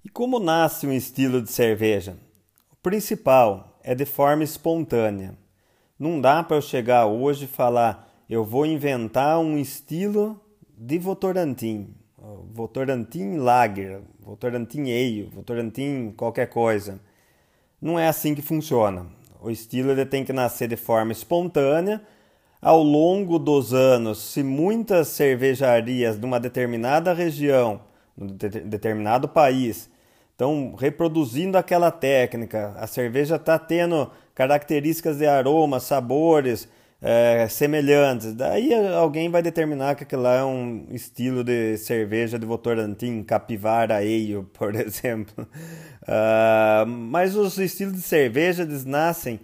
E 0.04 0.10
como 0.10 0.40
nasce 0.40 0.88
um 0.88 0.92
estilo 0.92 1.42
de 1.42 1.52
cerveja? 1.52 2.18
O 2.72 2.76
principal 2.78 3.80
é 3.84 3.94
de 3.94 4.06
forma 4.06 4.44
espontânea. 4.44 5.38
Não 6.00 6.20
dá 6.20 6.42
para 6.42 6.58
eu 6.58 6.62
chegar 6.62 7.06
hoje 7.06 7.46
e 7.46 7.48
falar, 7.48 8.12
eu 8.28 8.44
vou 8.44 8.66
inventar 8.66 9.38
um 9.38 9.58
estilo 9.60 10.42
de 10.76 10.98
Votorantim. 10.98 11.94
Votorantim 12.52 13.38
Lager, 13.38 14.02
Votorantim 14.20 14.82
Ale, 14.82 15.30
Votorantim 15.32 16.12
qualquer 16.18 16.48
coisa. 16.48 17.00
Não 17.82 17.98
é 17.98 18.08
assim 18.08 18.34
que 18.34 18.42
funciona. 18.42 19.06
O 19.42 19.50
estilo 19.50 19.92
ele 19.92 20.06
tem 20.06 20.26
que 20.26 20.34
nascer 20.34 20.68
de 20.68 20.76
forma 20.76 21.12
espontânea. 21.12 22.02
Ao 22.62 22.84
longo 22.84 23.40
dos 23.40 23.74
anos, 23.74 24.18
se 24.18 24.44
muitas 24.44 25.10
cervejarias 25.10 26.20
de 26.20 26.26
uma 26.26 26.40
determinada 26.40 27.14
região, 27.14 27.80
de 28.18 28.50
determinado 28.50 29.30
país, 29.30 29.90
estão 30.32 30.76
reproduzindo 30.76 31.58
aquela 31.58 31.92
técnica, 31.92 32.74
a 32.78 32.88
cerveja 32.88 33.38
está 33.38 33.58
tendo 33.58 34.12
características 34.36 35.18
de 35.18 35.26
aroma, 35.26 35.80
sabores, 35.80 36.68
é, 37.02 37.48
semelhantes. 37.50 38.34
Daí 38.34 38.74
alguém 38.94 39.30
vai 39.30 39.42
determinar 39.42 39.96
que 39.96 40.04
aquilo 40.04 40.24
lá 40.24 40.36
é 40.36 40.44
um 40.44 40.88
estilo 40.92 41.44
de 41.44 41.78
cerveja 41.78 42.38
de 42.38 42.46
Votorantim, 42.46 43.24
Capivara 43.24 43.98
Ale, 43.98 44.44
por 44.54 44.76
exemplo. 44.76 45.48
Uh, 46.04 46.86
mas 46.88 47.36
os 47.36 47.58
estilos 47.58 47.94
de 47.94 48.02
cerveja 48.02 48.64
eles 48.64 48.86
nascem 48.86 49.40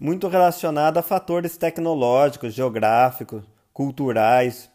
muito 0.00 0.28
relacionados 0.28 0.98
a 0.98 1.02
fatores 1.02 1.56
tecnológicos, 1.56 2.54
geográficos, 2.54 3.42
culturais, 3.72 4.70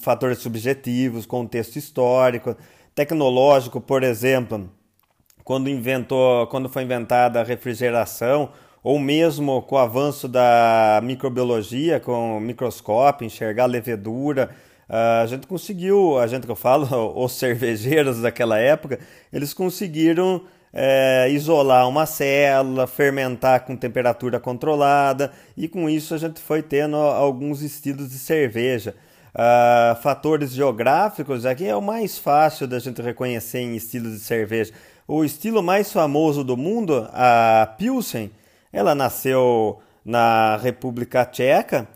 fatores 0.00 0.38
subjetivos, 0.38 1.26
contexto 1.26 1.76
histórico, 1.76 2.56
tecnológico, 2.94 3.80
por 3.80 4.02
exemplo, 4.02 4.68
quando 5.44 5.70
inventou, 5.70 6.46
quando 6.48 6.68
foi 6.68 6.82
inventada 6.82 7.40
a 7.40 7.44
refrigeração, 7.44 8.50
ou 8.82 8.98
mesmo 8.98 9.62
com 9.62 9.74
o 9.74 9.78
avanço 9.78 10.26
da 10.26 11.00
microbiologia, 11.02 12.00
com 12.00 12.38
o 12.38 12.40
microscópio, 12.40 13.26
enxergar 13.26 13.66
levedura, 13.66 14.50
a 14.88 15.24
gente 15.26 15.46
conseguiu, 15.46 16.18
a 16.18 16.26
gente 16.26 16.44
que 16.46 16.50
eu 16.50 16.56
falo, 16.56 16.86
os 17.16 17.32
cervejeiros 17.32 18.20
daquela 18.20 18.58
época, 18.58 18.98
eles 19.32 19.54
conseguiram 19.54 20.42
é, 20.72 21.28
isolar 21.30 21.88
uma 21.88 22.06
célula, 22.06 22.86
fermentar 22.86 23.64
com 23.64 23.76
temperatura 23.76 24.40
controlada 24.40 25.32
e 25.56 25.68
com 25.68 25.88
isso 25.88 26.14
a 26.14 26.18
gente 26.18 26.40
foi 26.40 26.62
tendo 26.62 26.96
alguns 26.96 27.62
estilos 27.62 28.10
de 28.10 28.18
cerveja. 28.18 28.94
Uh, 29.32 29.94
fatores 30.02 30.50
geográficos 30.50 31.46
aqui 31.46 31.64
é 31.64 31.76
o 31.76 31.80
mais 31.80 32.18
fácil 32.18 32.66
da 32.66 32.80
gente 32.80 33.00
reconhecer 33.00 33.60
em 33.60 33.76
estilos 33.76 34.14
de 34.14 34.20
cerveja. 34.20 34.72
O 35.06 35.24
estilo 35.24 35.62
mais 35.62 35.92
famoso 35.92 36.42
do 36.42 36.56
mundo, 36.56 37.08
a 37.12 37.72
Pilsen, 37.78 38.32
ela 38.72 38.94
nasceu 38.94 39.80
na 40.04 40.56
República 40.56 41.24
Tcheca, 41.24 41.88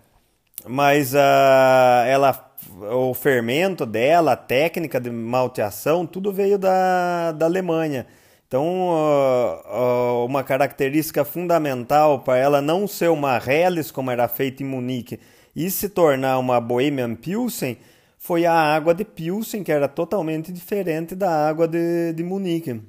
mas 0.67 1.15
uh, 1.15 2.05
ela, 2.07 2.55
o 2.93 3.15
fermento 3.15 3.85
dela, 3.85 4.33
a 4.33 4.37
técnica 4.37 5.01
de 5.01 5.11
malteação, 5.11 6.07
tudo 6.07 6.33
veio 6.33 6.59
da, 6.59 7.33
da 7.33 7.47
Alemanha. 7.47 8.07
Então, 8.47 8.91
uh, 8.91 10.23
uh, 10.23 10.27
uma 10.27 10.43
característica 10.45 11.25
fundamental 11.25 12.21
para 12.21 12.39
ela 12.39 12.61
não 12.61 12.87
ser 12.87 13.11
uma 13.11 13.37
Helles, 13.37 13.91
como 13.91 14.11
era 14.11 14.29
feita 14.29 14.63
em 14.63 14.67
Munique, 14.67 15.19
e 15.57 15.71
se 15.71 15.89
tornar 15.89 16.39
uma 16.39 16.61
Bohemian 16.61 17.15
Pilsen 17.15 17.79
foi 18.19 18.47
a 18.47 18.55
água 18.55 18.95
de 18.95 19.05
Pilsen, 19.05 19.63
que 19.63 19.73
era 19.73 19.87
totalmente 19.87 20.51
diferente 20.51 21.15
da 21.15 21.49
água 21.49 21.69
de, 21.69 22.13
de 22.13 22.23
Munique. 22.23 22.81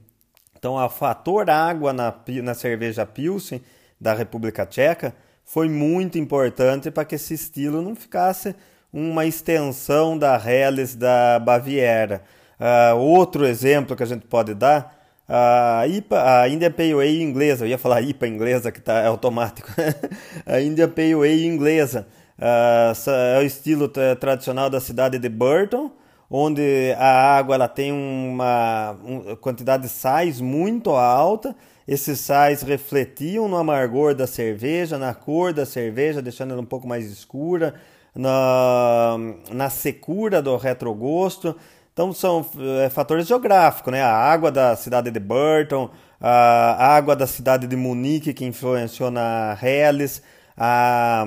Então, 0.57 0.75
o 0.75 0.89
fator 0.89 1.49
água 1.49 1.91
na, 1.91 2.13
na 2.41 2.53
cerveja 2.53 3.05
Pilsen 3.05 3.61
da 3.99 4.13
República 4.13 4.65
Tcheca 4.65 5.13
foi 5.43 5.69
muito 5.69 6.17
importante 6.17 6.89
para 6.89 7.05
que 7.05 7.15
esse 7.15 7.33
estilo 7.33 7.81
não 7.81 7.95
ficasse 7.95 8.55
uma 8.91 9.25
extensão 9.25 10.17
da 10.17 10.41
Helles 10.43 10.95
da 10.95 11.37
Baviera. 11.39 12.23
Uh, 12.59 12.95
outro 12.97 13.45
exemplo 13.45 13.95
que 13.95 14.03
a 14.03 14.05
gente 14.05 14.25
pode 14.25 14.53
dar, 14.53 14.95
a 15.27 15.85
IPA, 15.87 16.41
a 16.41 16.49
India 16.49 16.71
Pale 16.71 16.93
Ale 16.93 17.21
inglesa, 17.21 17.65
eu 17.65 17.69
ia 17.69 17.77
falar 17.77 18.01
IPA 18.01 18.27
inglesa 18.27 18.71
que 18.71 18.79
está 18.79 19.05
automático, 19.05 19.69
a 20.45 20.61
India 20.61 20.87
Pale 20.87 21.13
Ale 21.13 21.45
inglesa, 21.45 22.07
uh, 22.39 23.09
é 23.35 23.39
o 23.39 23.45
estilo 23.45 23.89
tradicional 24.19 24.69
da 24.69 24.79
cidade 24.79 25.19
de 25.19 25.29
Burton, 25.29 25.91
onde 26.29 26.93
a 26.97 27.37
água 27.37 27.55
ela 27.55 27.67
tem 27.67 27.91
uma, 27.91 28.97
quantidade 29.41 29.83
de 29.83 29.89
sais 29.89 30.41
muito 30.41 30.91
alta, 30.91 31.55
esses 31.87 32.19
sais 32.19 32.61
refletiam 32.63 33.47
no 33.47 33.57
amargor 33.57 34.15
da 34.15 34.25
cerveja, 34.25 34.97
na 34.97 35.13
cor 35.13 35.53
da 35.53 35.65
cerveja, 35.65 36.21
deixando 36.21 36.51
ela 36.51 36.61
um 36.61 36.65
pouco 36.65 36.87
mais 36.87 37.05
escura, 37.05 37.75
na, 38.15 39.17
na 39.51 39.69
secura 39.69 40.41
do 40.41 40.57
retrogosto. 40.57 41.55
Então 41.93 42.11
são 42.11 42.45
é, 42.83 42.89
fatores 42.89 43.27
geográficos, 43.27 43.91
né? 43.91 44.01
A 44.01 44.11
água 44.11 44.51
da 44.51 44.75
cidade 44.75 45.11
de 45.11 45.19
Burton, 45.19 45.89
a 46.19 46.95
água 46.95 47.15
da 47.15 47.27
cidade 47.27 47.67
de 47.67 47.75
Munique 47.75 48.33
que 48.33 48.45
influenciou 48.45 49.11
na 49.11 49.57
Helles, 49.61 50.21
a 50.57 51.25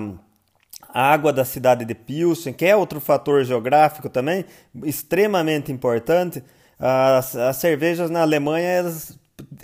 água 1.01 1.33
da 1.33 1.45
cidade 1.45 1.85
de 1.85 1.95
Pilsen, 1.95 2.53
que 2.53 2.65
é 2.65 2.75
outro 2.75 3.01
fator 3.01 3.45
geográfico 3.45 4.09
também 4.09 4.45
extremamente 4.85 5.71
importante. 5.71 6.43
As, 6.79 7.37
as 7.37 7.57
cervejas 7.57 8.11
na 8.11 8.23
Alemanha 8.23 8.69
elas 8.69 9.19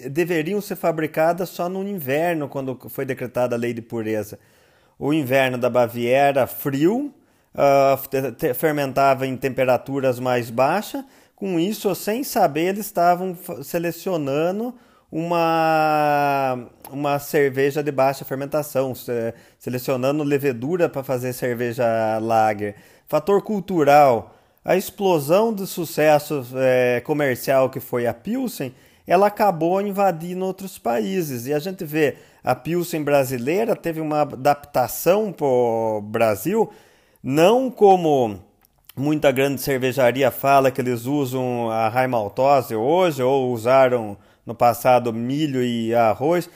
deveriam 0.09 0.61
ser 0.61 0.77
fabricadas 0.77 1.49
só 1.49 1.69
no 1.69 1.87
inverno, 1.87 2.49
quando 2.49 2.79
foi 2.89 3.05
decretada 3.05 3.57
a 3.57 3.59
lei 3.59 3.73
de 3.73 3.83
pureza 3.83 4.39
o 4.99 5.13
inverno 5.13 5.59
da 5.59 5.69
Baviera 5.69 6.47
frio, 6.47 7.13
uh, 7.55 8.55
fermentava 8.55 9.27
em 9.27 9.37
temperaturas 9.37 10.19
mais 10.21 10.51
baixas. 10.51 11.05
Com 11.35 11.59
isso, 11.59 11.93
sem 11.95 12.23
saber, 12.23 12.69
eles 12.69 12.87
estavam 12.87 13.37
selecionando 13.63 14.75
uma, 15.15 16.67
uma 16.91 17.21
cerveja 17.21 17.85
de 17.85 17.93
baixa 17.93 18.25
fermentação, 18.25 18.93
selecionando 19.61 20.25
levedura 20.25 20.89
para 20.89 21.05
fazer 21.05 21.33
cerveja 21.33 22.19
lager. 22.21 22.75
Fator 23.07 23.41
cultural, 23.41 24.35
a 24.65 24.77
explosão 24.77 25.55
de 25.55 25.69
sucesso 25.69 26.45
é, 26.57 27.01
comercial 27.03 27.71
que 27.71 27.79
foi 27.79 28.09
a 28.09 28.13
Pilsen, 28.13 28.75
ela 29.07 29.29
acabou 29.29 29.81
invadindo 29.81 30.45
outros 30.45 30.79
países. 30.79 31.47
E 31.47 31.55
a 31.55 31.61
gente 31.61 31.85
vê 31.85 32.17
a 32.43 32.57
Pilsen 32.57 33.05
brasileira 33.05 33.77
teve 33.77 34.01
uma 34.01 34.23
adaptação 34.23 35.31
para 35.31 35.47
o 35.47 36.01
Brasil, 36.03 36.73
não 37.23 37.71
como 37.71 38.41
muita 38.97 39.31
grande 39.31 39.61
cervejaria 39.61 40.33
fala 40.33 40.73
que 40.73 40.81
eles 40.81 41.07
usam 41.07 41.71
a 41.71 41.89
raimaltose 41.89 42.75
hoje, 42.75 43.23
ou 43.23 43.53
usaram 43.53 44.17
no 44.47 44.55
passado 44.55 45.13
milho 45.13 45.63
e 45.63 45.95
arroz, 45.95 46.49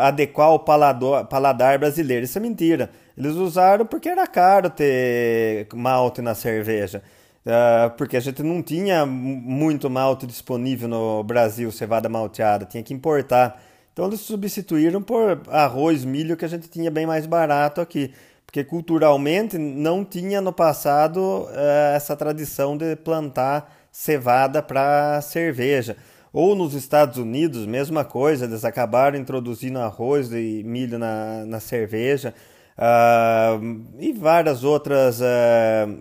adequar 0.00 0.52
o 0.52 0.58
paladar 0.58 1.78
brasileiro. 1.78 2.24
Isso 2.24 2.38
é 2.38 2.40
mentira. 2.40 2.90
Eles 3.16 3.34
usaram 3.34 3.86
porque 3.86 4.08
era 4.08 4.26
caro 4.26 4.70
ter 4.70 5.68
malte 5.74 6.20
na 6.20 6.34
cerveja. 6.34 7.02
Uh, 7.40 7.90
porque 7.96 8.18
a 8.18 8.20
gente 8.20 8.42
não 8.42 8.62
tinha 8.62 9.06
muito 9.06 9.88
malte 9.88 10.26
disponível 10.26 10.86
no 10.88 11.22
Brasil, 11.22 11.72
cevada 11.72 12.08
malteada, 12.08 12.66
tinha 12.66 12.82
que 12.82 12.92
importar. 12.92 13.60
Então 13.92 14.06
eles 14.06 14.20
substituíram 14.20 15.02
por 15.02 15.40
arroz, 15.48 16.04
milho 16.04 16.36
que 16.36 16.44
a 16.44 16.48
gente 16.48 16.68
tinha 16.68 16.90
bem 16.90 17.06
mais 17.06 17.26
barato 17.26 17.80
aqui. 17.80 18.12
Porque 18.44 18.64
culturalmente 18.64 19.56
não 19.56 20.04
tinha 20.04 20.40
no 20.40 20.52
passado 20.52 21.46
eh, 21.52 21.92
essa 21.94 22.16
tradição 22.16 22.76
de 22.76 22.96
plantar 22.96 23.72
cevada 23.92 24.60
para 24.60 25.20
cerveja. 25.20 25.96
Ou 26.32 26.54
nos 26.54 26.74
Estados 26.74 27.18
Unidos, 27.18 27.66
mesma 27.66 28.04
coisa, 28.04 28.44
eles 28.44 28.64
acabaram 28.64 29.18
introduzindo 29.18 29.78
arroz 29.78 30.30
e 30.32 30.62
milho 30.64 30.98
na, 30.98 31.44
na 31.44 31.60
cerveja. 31.60 32.34
Uh, 32.78 33.84
e 33.98 34.12
várias 34.12 34.64
outras 34.64 35.20
uh, 35.20 35.24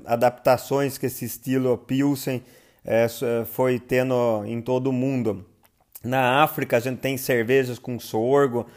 adaptações 0.05 0.97
que 0.97 1.07
esse 1.07 1.25
estilo 1.25 1.77
Pilsen 1.77 2.43
uh, 2.85 3.45
foi 3.45 3.79
tendo 3.79 4.43
em 4.45 4.61
todo 4.61 4.87
o 4.87 4.93
mundo. 4.93 5.45
Na 6.03 6.43
África 6.43 6.77
a 6.77 6.79
gente 6.79 6.99
tem 6.99 7.17
cervejas 7.17 7.79
com 7.79 7.99
sorgo. 7.99 8.67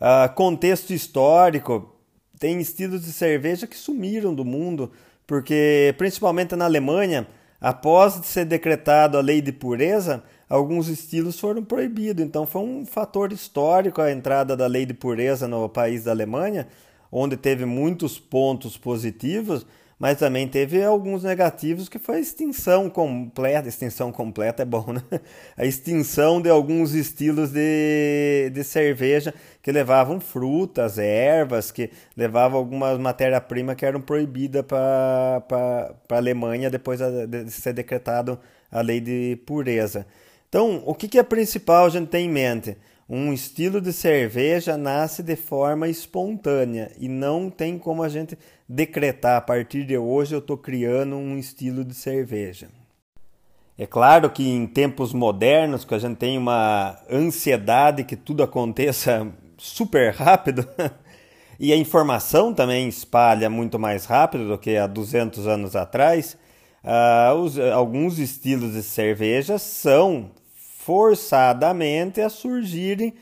Uh, 0.00 0.32
contexto 0.34 0.94
histórico, 0.94 1.94
tem 2.38 2.58
estilos 2.60 3.04
de 3.04 3.12
cerveja 3.12 3.66
que 3.66 3.76
sumiram 3.76 4.34
do 4.34 4.44
mundo, 4.44 4.90
porque 5.26 5.94
principalmente 5.98 6.56
na 6.56 6.64
Alemanha, 6.64 7.26
após 7.60 8.14
ser 8.24 8.46
decretado 8.46 9.18
a 9.18 9.20
lei 9.20 9.42
de 9.42 9.52
pureza, 9.52 10.22
alguns 10.50 10.88
estilos 10.88 11.38
foram 11.38 11.64
proibidos. 11.64 12.24
Então 12.24 12.44
foi 12.44 12.62
um 12.62 12.84
fator 12.84 13.32
histórico 13.32 14.02
a 14.02 14.10
entrada 14.10 14.56
da 14.56 14.66
lei 14.66 14.84
de 14.84 14.92
pureza 14.92 15.46
no 15.46 15.68
país 15.68 16.04
da 16.04 16.10
Alemanha, 16.10 16.66
onde 17.10 17.36
teve 17.36 17.64
muitos 17.64 18.18
pontos 18.18 18.76
positivos, 18.76 19.64
mas 19.98 20.18
também 20.18 20.48
teve 20.48 20.82
alguns 20.82 21.22
negativos 21.24 21.88
que 21.88 21.98
foi 21.98 22.16
a 22.16 22.20
extinção 22.20 22.88
completa, 22.88 23.68
extinção 23.68 24.10
completa 24.10 24.62
é 24.62 24.64
bom, 24.64 24.92
né? 24.92 25.02
A 25.56 25.64
extinção 25.66 26.40
de 26.40 26.48
alguns 26.48 26.94
estilos 26.94 27.50
de, 27.52 28.50
de 28.50 28.64
cerveja 28.64 29.34
que 29.62 29.70
levavam 29.70 30.18
frutas, 30.18 30.98
ervas, 30.98 31.70
que 31.70 31.90
levavam 32.16 32.58
algumas 32.58 32.98
matérias-primas 32.98 33.76
que 33.76 33.84
eram 33.84 34.00
proibidas 34.00 34.62
para 34.62 35.94
a 36.08 36.16
Alemanha 36.16 36.70
depois 36.70 36.98
de 37.28 37.50
ser 37.50 37.74
decretado 37.74 38.38
a 38.70 38.80
lei 38.80 39.00
de 39.00 39.36
pureza. 39.44 40.06
Então, 40.50 40.82
o 40.84 40.94
que, 40.94 41.08
que 41.08 41.18
é 41.18 41.22
principal 41.22 41.86
a 41.86 41.88
gente 41.88 42.08
ter 42.08 42.18
em 42.18 42.28
mente? 42.28 42.76
um 43.12 43.32
estilo 43.32 43.80
de 43.80 43.92
cerveja 43.92 44.76
nasce 44.76 45.20
de 45.20 45.34
forma 45.34 45.88
espontânea 45.88 46.92
e 46.96 47.08
não 47.08 47.50
tem 47.50 47.76
como 47.76 48.04
a 48.04 48.08
gente 48.08 48.38
decretar 48.68 49.36
a 49.36 49.40
partir 49.40 49.84
de 49.84 49.98
hoje 49.98 50.32
eu 50.32 50.38
estou 50.38 50.56
criando 50.56 51.16
um 51.16 51.36
estilo 51.36 51.84
de 51.84 51.92
cerveja. 51.92 52.68
É 53.76 53.84
claro 53.84 54.30
que 54.30 54.48
em 54.48 54.64
tempos 54.64 55.12
modernos, 55.12 55.84
que 55.84 55.92
a 55.92 55.98
gente 55.98 56.18
tem 56.18 56.38
uma 56.38 57.00
ansiedade 57.10 58.04
que 58.04 58.14
tudo 58.14 58.44
aconteça 58.44 59.26
super 59.58 60.14
rápido, 60.14 60.64
e 61.58 61.72
a 61.72 61.76
informação 61.76 62.54
também 62.54 62.88
espalha 62.88 63.50
muito 63.50 63.76
mais 63.76 64.04
rápido 64.04 64.46
do 64.46 64.56
que 64.56 64.76
há 64.76 64.86
200 64.86 65.48
anos 65.48 65.74
atrás, 65.74 66.38
uh, 66.84 67.34
os, 67.34 67.58
alguns 67.58 68.20
estilos 68.20 68.74
de 68.74 68.84
cerveja 68.84 69.58
são 69.58 70.30
forçadamente 70.90 72.20
a 72.20 72.28
surgirem 72.28 73.14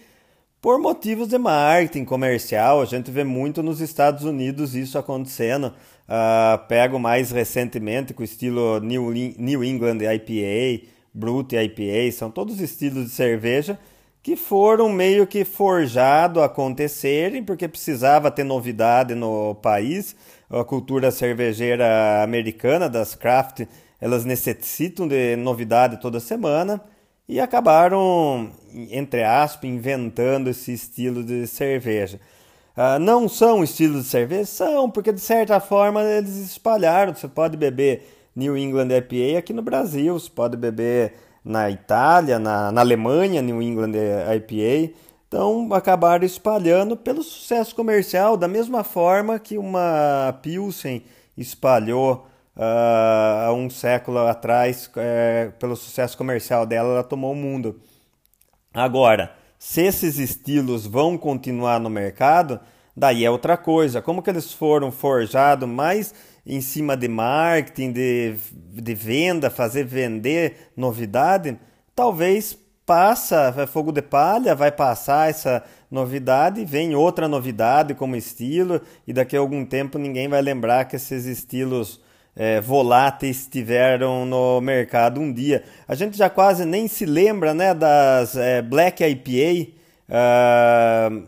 por 0.58 0.80
motivos 0.80 1.28
de 1.28 1.36
marketing 1.36 2.06
comercial. 2.06 2.80
A 2.80 2.86
gente 2.86 3.10
vê 3.10 3.24
muito 3.24 3.62
nos 3.62 3.82
Estados 3.82 4.24
Unidos 4.24 4.74
isso 4.74 4.96
acontecendo. 4.96 5.74
Uh, 6.08 6.66
pego 6.66 6.98
mais 6.98 7.30
recentemente 7.30 8.14
com 8.14 8.22
o 8.22 8.24
estilo 8.24 8.80
New, 8.80 9.10
New 9.10 9.62
England 9.62 9.98
IPA, 9.98 10.86
Brut 11.12 11.54
IPA, 11.54 12.10
são 12.10 12.30
todos 12.30 12.58
estilos 12.58 13.04
de 13.04 13.10
cerveja 13.10 13.78
que 14.22 14.34
foram 14.34 14.88
meio 14.88 15.26
que 15.26 15.44
forjado 15.44 16.40
a 16.40 16.46
acontecerem 16.46 17.44
porque 17.44 17.68
precisava 17.68 18.30
ter 18.30 18.44
novidade 18.44 19.14
no 19.14 19.54
país. 19.56 20.16
A 20.48 20.64
cultura 20.64 21.10
cervejeira 21.10 22.22
americana 22.22 22.88
das 22.88 23.14
craft, 23.14 23.66
elas 24.00 24.24
necessitam 24.24 25.06
de 25.06 25.36
novidade 25.36 26.00
toda 26.00 26.18
semana 26.18 26.82
e 27.28 27.38
acabaram, 27.38 28.50
entre 28.90 29.22
aspas, 29.22 29.68
inventando 29.68 30.48
esse 30.48 30.72
estilo 30.72 31.22
de 31.22 31.46
cerveja. 31.46 32.18
Uh, 32.76 32.98
não 32.98 33.28
são 33.28 33.62
estilos 33.62 34.04
de 34.04 34.08
cerveja? 34.08 34.46
São, 34.46 34.90
porque 34.90 35.12
de 35.12 35.20
certa 35.20 35.60
forma 35.60 36.02
eles 36.02 36.36
espalharam. 36.36 37.12
Você 37.12 37.28
pode 37.28 37.56
beber 37.56 38.08
New 38.34 38.56
England 38.56 38.88
IPA 38.96 39.38
aqui 39.38 39.52
no 39.52 39.62
Brasil, 39.62 40.18
você 40.18 40.30
pode 40.30 40.56
beber 40.56 41.14
na 41.44 41.68
Itália, 41.70 42.38
na, 42.38 42.70
na 42.70 42.80
Alemanha, 42.80 43.42
New 43.42 43.60
England 43.60 43.92
IPA. 44.36 44.94
Então 45.26 45.68
acabaram 45.74 46.24
espalhando 46.24 46.96
pelo 46.96 47.22
sucesso 47.22 47.74
comercial, 47.74 48.36
da 48.36 48.46
mesma 48.46 48.84
forma 48.84 49.38
que 49.40 49.58
uma 49.58 50.38
Pilsen 50.40 51.02
espalhou 51.36 52.27
uh, 52.58 53.46
há 53.46 53.52
um 53.52 53.70
século 53.70 54.18
atrás, 54.18 54.90
é, 54.96 55.52
pelo 55.58 55.76
sucesso 55.76 56.18
comercial 56.18 56.66
dela, 56.66 56.90
ela 56.90 57.04
tomou 57.04 57.32
o 57.32 57.36
mundo. 57.36 57.80
Agora, 58.74 59.32
se 59.58 59.82
esses 59.82 60.18
estilos 60.18 60.86
vão 60.86 61.16
continuar 61.16 61.80
no 61.80 61.88
mercado, 61.88 62.60
daí 62.96 63.24
é 63.24 63.30
outra 63.30 63.56
coisa. 63.56 64.02
Como 64.02 64.22
que 64.22 64.30
eles 64.30 64.52
foram 64.52 64.90
forjados 64.90 65.68
mais 65.68 66.12
em 66.44 66.60
cima 66.60 66.96
de 66.96 67.08
marketing, 67.08 67.92
de, 67.92 68.34
de 68.52 68.94
venda, 68.94 69.50
fazer 69.50 69.84
vender 69.84 70.70
novidade, 70.76 71.58
talvez 71.94 72.58
passa, 72.86 73.54
é 73.58 73.66
fogo 73.66 73.92
de 73.92 74.00
palha, 74.00 74.54
vai 74.54 74.72
passar 74.72 75.28
essa 75.28 75.62
novidade, 75.90 76.64
vem 76.64 76.94
outra 76.94 77.28
novidade 77.28 77.94
como 77.94 78.16
estilo, 78.16 78.80
e 79.06 79.12
daqui 79.12 79.36
a 79.36 79.40
algum 79.40 79.62
tempo 79.62 79.98
ninguém 79.98 80.26
vai 80.26 80.40
lembrar 80.40 80.86
que 80.86 80.96
esses 80.96 81.26
estilos 81.26 82.00
é, 82.38 82.60
voláteis 82.60 83.40
estiveram 83.40 84.24
no 84.24 84.60
mercado 84.60 85.20
um 85.20 85.32
dia. 85.32 85.64
A 85.88 85.96
gente 85.96 86.16
já 86.16 86.30
quase 86.30 86.64
nem 86.64 86.86
se 86.86 87.04
lembra 87.04 87.52
né, 87.52 87.74
das 87.74 88.36
é, 88.36 88.62
Black 88.62 89.02
IPA. 89.02 89.72
Uh, 90.08 91.26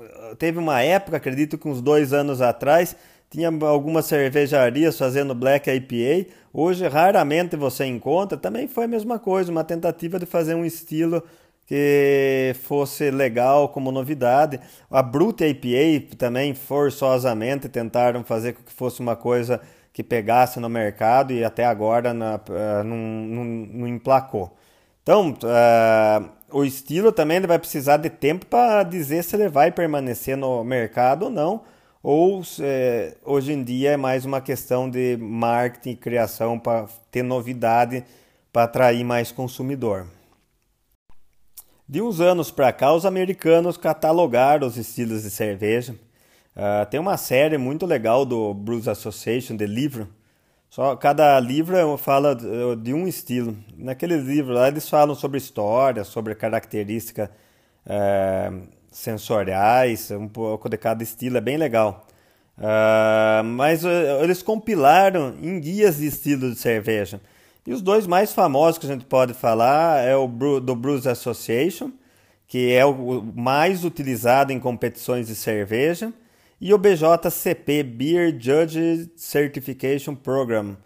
ah, 0.00 0.34
teve 0.38 0.58
uma 0.58 0.80
época, 0.80 1.18
acredito 1.18 1.58
que 1.58 1.68
uns 1.68 1.82
dois 1.82 2.14
anos 2.14 2.40
atrás, 2.40 2.96
tinha 3.28 3.50
algumas 3.50 4.06
cervejarias 4.06 4.96
fazendo 4.96 5.34
Black 5.34 5.70
IPA. 5.70 6.30
Hoje 6.54 6.88
raramente 6.88 7.54
você 7.54 7.84
encontra. 7.84 8.38
Também 8.38 8.66
foi 8.66 8.84
a 8.84 8.88
mesma 8.88 9.18
coisa, 9.18 9.52
uma 9.52 9.62
tentativa 9.62 10.18
de 10.18 10.24
fazer 10.24 10.54
um 10.54 10.64
estilo 10.64 11.22
que 11.66 12.54
fosse 12.62 13.10
legal 13.10 13.68
como 13.68 13.92
novidade. 13.92 14.58
A 14.90 15.02
Brute 15.02 15.44
IPA 15.44 16.16
também 16.16 16.54
forçosamente 16.54 17.68
tentaram 17.68 18.24
fazer 18.24 18.54
com 18.54 18.62
que 18.62 18.72
fosse 18.72 19.00
uma 19.00 19.16
coisa 19.16 19.60
que 19.96 20.04
pegasse 20.04 20.60
no 20.60 20.68
mercado 20.68 21.32
e 21.32 21.42
até 21.42 21.64
agora 21.64 22.12
na, 22.12 22.34
uh, 22.36 22.84
não, 22.84 22.96
não, 22.98 23.44
não, 23.46 23.88
emplacou. 23.88 24.54
Então, 25.02 25.30
uh, 25.30 26.28
o 26.52 26.66
estilo 26.66 27.10
também 27.10 27.38
ele 27.38 27.46
vai 27.46 27.58
precisar 27.58 27.96
de 27.96 28.10
tempo 28.10 28.44
para 28.44 28.82
dizer 28.82 29.24
se 29.24 29.34
ele 29.34 29.48
vai 29.48 29.72
permanecer 29.72 30.36
no 30.36 30.62
mercado 30.62 31.22
ou 31.22 31.30
não 31.30 31.62
ou 32.02 32.42
é, 32.60 33.16
hoje 33.24 33.54
em 33.54 33.64
dia 33.64 33.92
é 33.92 33.96
mais 33.96 34.26
uma 34.26 34.38
questão 34.38 34.90
de 34.90 35.16
marketing 35.16 35.92
e 35.92 35.96
criação 35.96 36.58
para 36.58 36.86
ter 37.10 37.22
novidade 37.22 38.04
para 38.52 38.64
atrair 38.64 39.02
mais 39.02 39.32
consumidor. 39.32 40.06
De 41.88 42.02
uns 42.02 42.20
anos 42.20 42.50
para 42.50 42.70
cá, 42.70 42.92
os 42.92 43.06
americanos 43.06 43.78
catalogaram 43.78 44.66
os 44.66 44.76
estilos 44.76 45.22
de 45.22 45.30
cerveja. 45.30 45.96
Uh, 46.56 46.86
tem 46.86 46.98
uma 46.98 47.18
série 47.18 47.58
muito 47.58 47.84
legal 47.84 48.24
do 48.24 48.54
Bruce 48.54 48.88
Association 48.88 49.56
de 49.56 49.66
livro. 49.66 50.08
Só 50.70 50.96
cada 50.96 51.38
livro 51.38 51.98
fala 51.98 52.34
de 52.34 52.94
um 52.94 53.06
estilo. 53.06 53.54
Naquele 53.76 54.16
livro 54.16 54.54
lá 54.54 54.68
eles 54.68 54.88
falam 54.88 55.14
sobre 55.14 55.36
história, 55.36 56.02
sobre 56.02 56.34
característica 56.34 57.30
uh, 57.86 58.66
sensoriais, 58.90 60.10
um 60.10 60.26
pouco 60.26 60.68
de 60.70 60.78
cada 60.78 61.02
estilo, 61.02 61.36
é 61.36 61.42
bem 61.42 61.58
legal. 61.58 62.06
Uh, 62.56 63.44
mas 63.44 63.84
eles 63.84 64.42
compilaram 64.42 65.34
em 65.42 65.60
guias 65.60 65.98
de 65.98 66.06
estilo 66.06 66.50
de 66.50 66.58
cerveja. 66.58 67.20
E 67.66 67.72
os 67.72 67.82
dois 67.82 68.06
mais 68.06 68.32
famosos 68.32 68.78
que 68.78 68.86
a 68.86 68.88
gente 68.88 69.04
pode 69.04 69.34
falar 69.34 70.02
é 70.02 70.16
o 70.16 70.26
do 70.26 70.74
Bruce 70.74 71.06
Association, 71.06 71.92
que 72.46 72.72
é 72.72 72.84
o 72.86 73.22
mais 73.34 73.84
utilizado 73.84 74.52
em 74.52 74.58
competições 74.58 75.26
de 75.26 75.34
cerveja, 75.34 76.12
e 76.60 76.72
o 76.72 76.78
BJCP 76.78 77.82
Beer 77.82 78.36
Judge 78.38 79.10
Certification 79.16 80.14
Program, 80.14 80.76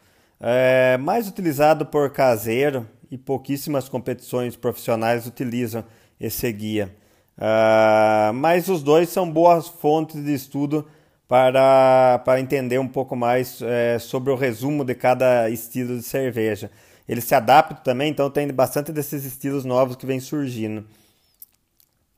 é 0.41 0.97
mais 0.97 1.29
utilizado 1.29 1.87
por 1.87 2.11
caseiro 2.11 2.89
e 3.11 3.19
pouquíssimas 3.19 3.89
competições 3.89 4.57
profissionais 4.57 5.27
utilizam 5.27 5.85
esse 6.19 6.51
guia. 6.53 6.95
Uh, 7.37 8.33
mas 8.35 8.69
os 8.69 8.83
dois 8.83 9.09
são 9.09 9.31
boas 9.31 9.69
fontes 9.69 10.23
de 10.25 10.33
estudo 10.33 10.87
para, 11.29 12.21
para 12.25 12.41
entender 12.41 12.79
um 12.79 12.89
pouco 12.89 13.15
mais 13.15 13.63
é, 13.63 13.99
sobre 13.99 14.33
o 14.33 14.37
resumo 14.37 14.85
de 14.85 14.95
cada 14.95 15.49
estilo 15.49 15.97
de 15.97 16.03
cerveja. 16.03 16.71
Ele 17.09 17.21
se 17.21 17.35
adapta 17.35 17.77
também, 17.77 18.11
então 18.11 18.29
tem 18.29 18.49
bastante 18.49 18.91
desses 18.93 19.25
estilos 19.25 19.65
novos 19.65 19.95
que 19.95 20.05
vem 20.05 20.19
surgindo. 20.19 20.85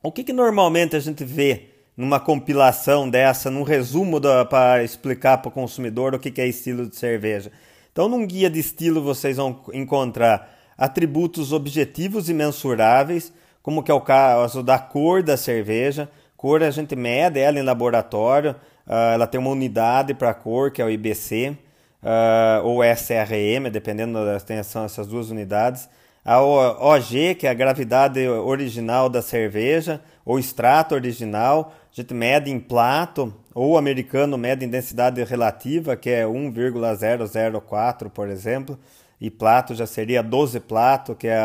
O 0.01 0.11
que, 0.11 0.23
que 0.23 0.33
normalmente 0.33 0.95
a 0.95 0.99
gente 0.99 1.23
vê 1.23 1.72
numa 1.95 2.19
compilação 2.19 3.09
dessa, 3.09 3.51
num 3.51 3.63
resumo 3.63 4.19
para 4.49 4.83
explicar 4.83 5.37
para 5.37 5.49
o 5.49 5.51
consumidor 5.51 6.13
o 6.15 6.19
que, 6.19 6.31
que 6.31 6.41
é 6.41 6.47
estilo 6.47 6.87
de 6.87 6.95
cerveja? 6.95 7.51
Então, 7.91 8.09
num 8.09 8.25
guia 8.25 8.49
de 8.49 8.59
estilo 8.59 9.01
vocês 9.01 9.37
vão 9.37 9.61
encontrar 9.73 10.49
atributos 10.77 11.53
objetivos 11.53 12.29
e 12.29 12.33
mensuráveis, 12.33 13.31
como 13.61 13.83
que 13.83 13.91
é 13.91 13.93
o 13.93 14.01
caso 14.01 14.63
da 14.63 14.79
cor 14.79 15.21
da 15.21 15.37
cerveja. 15.37 16.09
Cor 16.35 16.63
a 16.63 16.71
gente 16.71 16.95
mede 16.95 17.39
ela 17.39 17.59
em 17.59 17.63
laboratório, 17.63 18.51
uh, 18.87 19.13
ela 19.13 19.27
tem 19.27 19.39
uma 19.39 19.51
unidade 19.51 20.13
para 20.13 20.33
cor, 20.33 20.71
que 20.71 20.81
é 20.81 20.85
o 20.85 20.89
IBC, 20.89 21.57
ah, 22.05 22.61
ou 22.63 22.83
SRM, 22.83 23.69
dependendo, 23.71 24.19
tem, 24.45 24.61
são 24.61 24.83
essas 24.83 25.07
duas 25.07 25.29
unidades. 25.29 25.89
A 26.25 26.41
OG, 26.41 27.35
que 27.35 27.47
é 27.47 27.49
a 27.49 27.53
gravidade 27.53 28.27
original 28.27 29.09
da 29.09 29.21
cerveja, 29.21 30.01
ou 30.25 30.39
extrato 30.39 30.95
original, 30.95 31.73
a 31.91 31.95
gente 31.95 32.13
mede 32.13 32.49
em 32.49 32.59
plato, 32.59 33.33
ou 33.53 33.71
o 33.71 33.77
americano 33.77 34.37
mede 34.37 34.65
em 34.65 34.69
densidade 34.69 35.23
relativa, 35.23 35.95
que 35.95 36.09
é 36.09 36.25
1,004, 36.25 38.09
por 38.09 38.29
exemplo, 38.29 38.79
e 39.19 39.29
plato 39.29 39.75
já 39.75 39.85
seria 39.85 40.21
12 40.21 40.59
plato, 40.61 41.15
que 41.15 41.27
é 41.27 41.39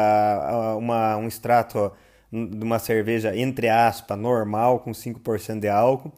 uma, 0.77 1.17
um 1.17 1.29
extrato 1.29 1.93
de 2.33 2.65
uma 2.65 2.79
cerveja, 2.79 3.37
entre 3.37 3.69
aspas, 3.69 4.19
normal, 4.19 4.81
com 4.81 4.93
5% 4.93 5.61
de 5.61 5.69
álcool. 5.69 6.13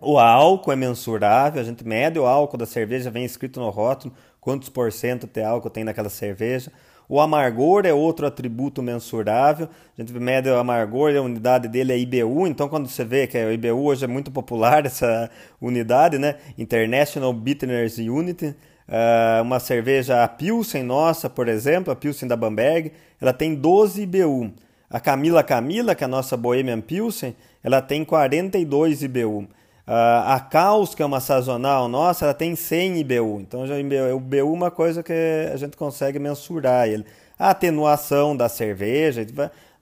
O 0.00 0.18
álcool 0.18 0.72
é 0.72 0.76
mensurável, 0.76 1.60
a 1.60 1.64
gente 1.64 1.86
mede 1.86 2.18
o 2.18 2.26
álcool 2.26 2.56
da 2.56 2.66
cerveja, 2.66 3.10
vem 3.10 3.24
escrito 3.24 3.60
no 3.60 3.70
rótulo 3.70 4.12
quantos 4.40 4.68
por 4.68 4.90
cento 4.90 5.26
de 5.28 5.42
álcool 5.42 5.70
tem 5.70 5.84
naquela 5.84 6.08
cerveja. 6.08 6.72
O 7.12 7.20
amargor 7.20 7.84
é 7.84 7.92
outro 7.92 8.26
atributo 8.26 8.82
mensurável. 8.82 9.68
A 9.98 10.00
gente 10.00 10.14
mede 10.14 10.48
o 10.48 10.56
amargor, 10.56 11.14
a 11.14 11.20
unidade 11.20 11.68
dele 11.68 11.92
é 11.92 11.98
IBU. 11.98 12.46
Então, 12.46 12.70
quando 12.70 12.88
você 12.88 13.04
vê 13.04 13.26
que 13.26 13.36
o 13.36 13.52
IBU 13.52 13.84
hoje 13.84 14.06
é 14.06 14.08
muito 14.08 14.30
popular 14.30 14.80
essa 14.86 15.30
unidade, 15.60 16.16
né? 16.16 16.36
International 16.56 17.30
Bitterness 17.34 17.98
Unit. 17.98 18.46
Uh, 18.46 19.42
uma 19.42 19.60
cerveja 19.60 20.24
a 20.24 20.28
Pilsen 20.28 20.84
nossa, 20.84 21.28
por 21.28 21.48
exemplo, 21.48 21.92
a 21.92 21.96
Pilsen 21.96 22.26
da 22.26 22.34
Bamberg, 22.34 22.92
ela 23.20 23.34
tem 23.34 23.54
12 23.54 24.04
IBU. 24.04 24.50
A 24.88 24.98
Camila 24.98 25.42
Camila, 25.42 25.94
que 25.94 26.02
é 26.02 26.06
a 26.06 26.08
nossa 26.08 26.34
Bohemian 26.34 26.80
Pilsen, 26.80 27.36
ela 27.62 27.82
tem 27.82 28.06
42 28.06 29.02
IBU. 29.02 29.48
Uh, 29.86 30.22
a 30.26 30.48
que 30.94 31.02
é 31.02 31.06
uma 31.06 31.18
sazonal 31.18 31.88
nossa, 31.88 32.26
ela 32.26 32.34
tem 32.34 32.54
100 32.54 33.00
IBU. 33.00 33.40
Então, 33.40 33.66
já, 33.66 33.74
o 33.74 33.78
IBU 33.78 34.36
é 34.36 34.42
uma 34.42 34.70
coisa 34.70 35.02
que 35.02 35.12
a 35.52 35.56
gente 35.56 35.76
consegue 35.76 36.18
mensurar 36.18 36.88
ele. 36.88 37.04
A 37.38 37.50
atenuação 37.50 38.36
da 38.36 38.48
cerveja, 38.48 39.26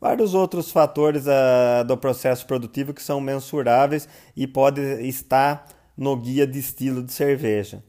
vários 0.01 0.33
outros 0.33 0.71
fatores 0.71 1.27
uh, 1.27 1.85
do 1.85 1.97
processo 1.97 2.47
produtivo 2.47 2.95
que 2.95 3.03
são 3.03 3.21
mensuráveis 3.21 4.09
e 4.35 4.47
pode 4.47 4.81
estar 5.07 5.67
no 5.97 6.17
guia 6.17 6.47
de 6.47 6.59
estilo 6.59 7.03
de 7.03 7.13
cerveja. 7.13 7.83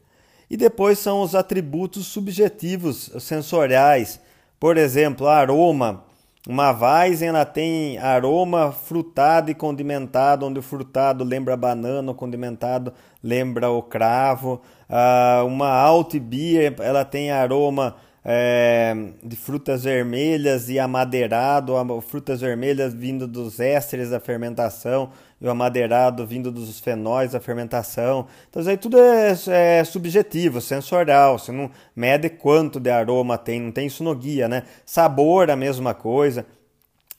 E 0.50 0.56
depois 0.56 0.98
são 0.98 1.22
os 1.22 1.34
atributos 1.34 2.06
subjetivos 2.06 3.10
sensoriais. 3.20 4.20
Por 4.60 4.76
exemplo, 4.76 5.26
aroma. 5.26 6.04
Uma 6.48 6.72
Weizen 6.72 7.28
ela 7.28 7.44
tem 7.44 7.98
aroma 7.98 8.72
frutado 8.72 9.48
e 9.48 9.54
condimentado, 9.54 10.44
onde 10.44 10.58
o 10.58 10.62
frutado 10.62 11.22
lembra 11.22 11.56
banana, 11.56 12.10
o 12.10 12.14
condimentado 12.16 12.92
lembra 13.22 13.70
o 13.70 13.80
cravo. 13.80 14.60
Uh, 14.90 15.46
uma 15.46 15.68
Alt 15.68 16.18
Beer 16.18 16.74
ela 16.80 17.04
tem 17.04 17.30
aroma 17.30 17.94
é, 18.24 18.94
de 19.22 19.34
frutas 19.34 19.84
vermelhas 19.84 20.68
e 20.68 20.78
amadeirado, 20.78 21.74
frutas 22.02 22.40
vermelhas 22.40 22.94
vindo 22.94 23.26
dos 23.26 23.58
ésteres 23.58 24.10
da 24.10 24.20
fermentação 24.20 25.10
e 25.40 25.46
o 25.46 25.50
amadeirado 25.50 26.24
vindo 26.24 26.52
dos 26.52 26.78
fenóis 26.78 27.32
da 27.32 27.40
fermentação. 27.40 28.28
Então, 28.48 28.62
isso 28.62 28.70
aí 28.70 28.76
tudo 28.76 28.96
é, 28.96 29.34
é, 29.48 29.84
subjetivo, 29.84 30.60
sensorial. 30.60 31.36
Você 31.36 31.50
não 31.50 31.68
mede 31.96 32.30
quanto 32.30 32.78
de 32.78 32.90
aroma 32.90 33.36
tem, 33.36 33.60
não 33.60 33.72
tem 33.72 33.88
isso 33.88 34.04
no 34.04 34.14
guia, 34.14 34.48
né? 34.48 34.62
Sabor, 34.86 35.50
a 35.50 35.56
mesma 35.56 35.94
coisa. 35.94 36.46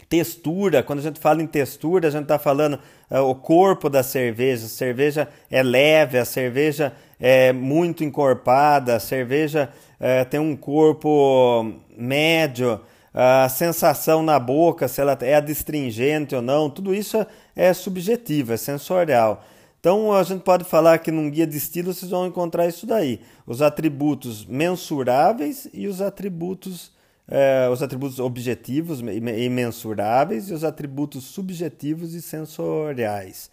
Textura, 0.08 0.84
quando 0.84 1.00
a 1.00 1.02
gente 1.02 1.20
fala 1.20 1.42
em 1.42 1.48
textura, 1.48 2.08
a 2.08 2.12
gente 2.12 2.24
está 2.24 2.38
falando 2.38 2.80
uh, 3.10 3.18
o 3.22 3.36
corpo 3.36 3.89
da 3.89 4.04
cerveja. 4.04 4.68
A 4.68 4.70
cerveja 4.70 5.28
é 5.52 5.62
leve, 5.62 6.18
a 6.18 6.24
cerveja 6.24 6.94
é 7.20 7.52
muito 7.52 8.04
encorpada, 8.04 8.96
a 8.96 9.00
cerveja 9.00 9.70
é, 10.04 10.26
tem 10.26 10.38
um 10.38 10.54
corpo 10.54 11.66
médio, 11.96 12.82
a 13.13 13.48
sensação 13.48 14.22
na 14.22 14.38
boca, 14.38 14.86
se 14.86 15.00
ela 15.00 15.18
é 15.22 15.36
adstringente 15.36 16.36
ou 16.36 16.42
não, 16.42 16.70
tudo 16.70 16.94
isso 16.94 17.26
é 17.56 17.74
subjetivo, 17.74 18.52
é 18.52 18.58
sensorial. 18.58 19.46
Então 19.80 20.12
a 20.12 20.22
gente 20.24 20.42
pode 20.42 20.66
falar 20.66 20.98
que 20.98 21.10
num 21.10 21.30
guia 21.30 21.48
de 21.48 21.56
estilo 21.56 21.94
vocês 21.94 22.12
vão 22.12 22.28
encontrar 22.28 22.68
isso 22.68 22.86
daí: 22.86 23.22
os 23.48 23.62
atributos 23.62 24.46
mensuráveis 24.46 25.70
e 25.74 25.88
os 25.88 26.02
atributos, 26.02 26.92
é, 27.26 27.70
os 27.72 27.82
atributos 27.82 28.20
objetivos 28.20 29.00
e 29.00 29.50
mensuráveis 29.50 30.50
e 30.50 30.54
os 30.54 30.66
atributos 30.66 31.24
subjetivos 31.24 32.13
e 32.13 32.22
sensoriais. 32.22 33.50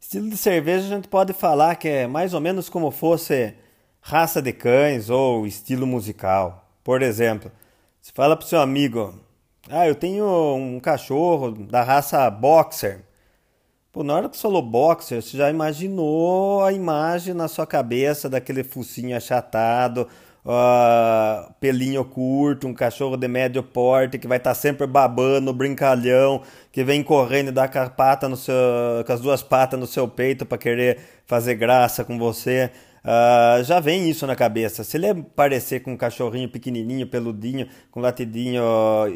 Estilo 0.00 0.30
de 0.30 0.36
cerveja 0.38 0.86
a 0.86 0.96
gente 0.96 1.08
pode 1.08 1.34
falar 1.34 1.76
que 1.76 1.88
é 1.88 2.06
mais 2.06 2.32
ou 2.32 2.40
menos 2.40 2.70
como 2.70 2.90
fosse 2.90 3.54
raça 4.02 4.42
de 4.42 4.52
cães 4.52 5.08
ou 5.08 5.46
estilo 5.46 5.86
musical. 5.86 6.68
Por 6.82 7.00
exemplo, 7.00 7.50
se 8.00 8.12
fala 8.12 8.36
para 8.36 8.46
seu 8.46 8.60
amigo, 8.60 9.14
ah, 9.70 9.86
eu 9.86 9.94
tenho 9.94 10.26
um 10.56 10.80
cachorro 10.80 11.52
da 11.52 11.82
raça 11.82 12.28
boxer. 12.28 13.00
Pô, 13.92 14.02
na 14.02 14.14
hora 14.14 14.28
que 14.28 14.36
falou 14.36 14.60
boxer, 14.62 15.22
você 15.22 15.36
já 15.36 15.48
imaginou 15.48 16.64
a 16.64 16.72
imagem 16.72 17.32
na 17.32 17.46
sua 17.46 17.66
cabeça 17.66 18.28
daquele 18.28 18.64
focinho 18.64 19.16
achatado, 19.16 20.08
uh, 20.44 21.52
pelinho 21.60 22.04
curto, 22.04 22.66
um 22.66 22.74
cachorro 22.74 23.16
de 23.16 23.28
médio 23.28 23.62
porte 23.62 24.18
que 24.18 24.26
vai 24.26 24.38
estar 24.38 24.50
tá 24.50 24.54
sempre 24.54 24.86
babando, 24.86 25.52
brincalhão, 25.52 26.42
que 26.72 26.82
vem 26.82 27.02
correndo 27.04 27.48
e 27.48 27.52
dá 27.52 27.68
com, 27.68 27.78
a 27.78 27.88
pata 27.88 28.28
no 28.28 28.36
seu, 28.36 28.54
com 29.06 29.12
as 29.12 29.20
duas 29.20 29.42
patas 29.42 29.78
no 29.78 29.86
seu 29.86 30.08
peito 30.08 30.44
para 30.44 30.58
querer 30.58 30.98
fazer 31.26 31.54
graça 31.54 32.02
com 32.04 32.18
você. 32.18 32.70
Uh, 33.04 33.64
já 33.64 33.80
vem 33.80 34.08
isso 34.08 34.26
na 34.26 34.36
cabeça. 34.36 34.84
Se 34.84 34.96
ele 34.96 35.22
parecer 35.34 35.80
com 35.80 35.92
um 35.92 35.96
cachorrinho 35.96 36.48
pequenininho, 36.48 37.06
peludinho, 37.06 37.68
com 37.90 38.00
latidinho 38.00 38.62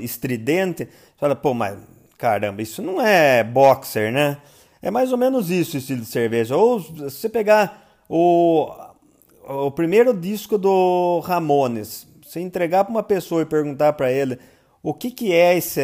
estridente, 0.01 0.85
você 0.85 1.19
fala, 1.19 1.37
pô, 1.37 1.55
mas 1.55 1.79
caramba, 2.19 2.63
isso 2.63 2.83
não 2.83 3.01
é 3.01 3.45
boxer, 3.45 4.13
né? 4.13 4.39
É 4.83 4.91
mais 4.91 5.13
ou 5.13 5.19
menos 5.19 5.51
isso 5.51 5.77
o 5.77 5.79
estilo 5.79 6.01
de 6.01 6.07
cerveja. 6.07 6.57
Ou 6.57 6.81
se 6.81 6.93
você 6.93 7.29
pegar 7.29 7.87
o, 8.09 8.71
o 9.49 9.71
primeiro 9.71 10.13
disco 10.13 10.59
do 10.59 11.21
Ramones, 11.21 12.07
você 12.23 12.41
entregar 12.41 12.85
para 12.85 12.91
uma 12.91 13.03
pessoa 13.03 13.43
e 13.43 13.47
perguntar 13.47 13.93
para 13.93 14.11
ele 14.11 14.39
o 14.83 14.95
que, 14.95 15.11
que 15.11 15.33
é 15.33 15.57
esse 15.57 15.81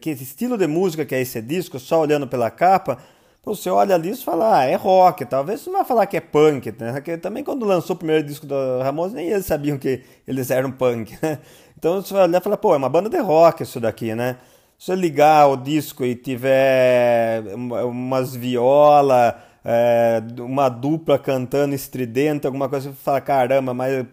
que 0.00 0.10
estilo 0.10 0.58
de 0.58 0.66
música 0.66 1.04
que 1.04 1.14
é 1.14 1.20
esse 1.20 1.40
disco, 1.40 1.78
só 1.78 2.00
olhando 2.00 2.26
pela 2.28 2.50
capa, 2.50 2.98
você 3.44 3.68
olha 3.68 3.94
ali 3.96 4.10
e 4.10 4.16
fala, 4.16 4.58
ah, 4.58 4.64
é 4.64 4.76
rock. 4.76 5.24
Talvez 5.24 5.60
você 5.60 5.70
não 5.70 5.78
vai 5.78 5.86
falar 5.86 6.06
que 6.06 6.16
é 6.16 6.20
punk, 6.20 6.72
né? 6.78 6.92
Porque 6.92 7.16
também 7.16 7.42
quando 7.42 7.66
lançou 7.66 7.96
o 7.96 7.98
primeiro 7.98 8.24
disco 8.24 8.46
do 8.46 8.54
Ramones, 8.82 9.12
nem 9.12 9.28
eles 9.28 9.46
sabiam 9.46 9.76
que 9.76 10.02
eles 10.26 10.50
eram 10.50 10.70
punk, 10.70 11.18
né? 11.22 11.38
Então 11.76 12.00
você 12.00 12.14
vai 12.14 12.22
olhar 12.22 12.40
e 12.40 12.44
fala, 12.44 12.56
pô, 12.56 12.74
é 12.74 12.76
uma 12.76 12.88
banda 12.88 13.10
de 13.10 13.18
rock 13.18 13.64
isso 13.64 13.80
daqui, 13.80 14.14
né? 14.14 14.36
Se 14.78 14.86
você 14.86 14.94
ligar 14.94 15.48
o 15.48 15.56
disco 15.56 16.04
e 16.04 16.14
tiver 16.14 17.42
umas 17.56 18.36
viola, 18.36 19.42
é, 19.64 20.22
uma 20.38 20.68
dupla 20.68 21.18
cantando 21.18 21.74
estridente, 21.74 22.46
alguma 22.46 22.68
coisa, 22.68 22.90
você 22.90 22.96
fala, 22.96 23.20
caramba, 23.20 23.74
mas 23.74 24.06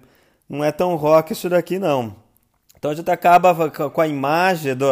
não 0.50 0.64
é 0.64 0.72
tão 0.72 0.96
rock 0.96 1.34
isso 1.34 1.48
daqui 1.48 1.78
não. 1.78 2.16
Então 2.76 2.90
a 2.90 2.96
gente 2.96 3.12
acaba 3.12 3.70
com 3.70 4.02
a 4.02 4.08
imagem 4.08 4.76
do 4.76 4.88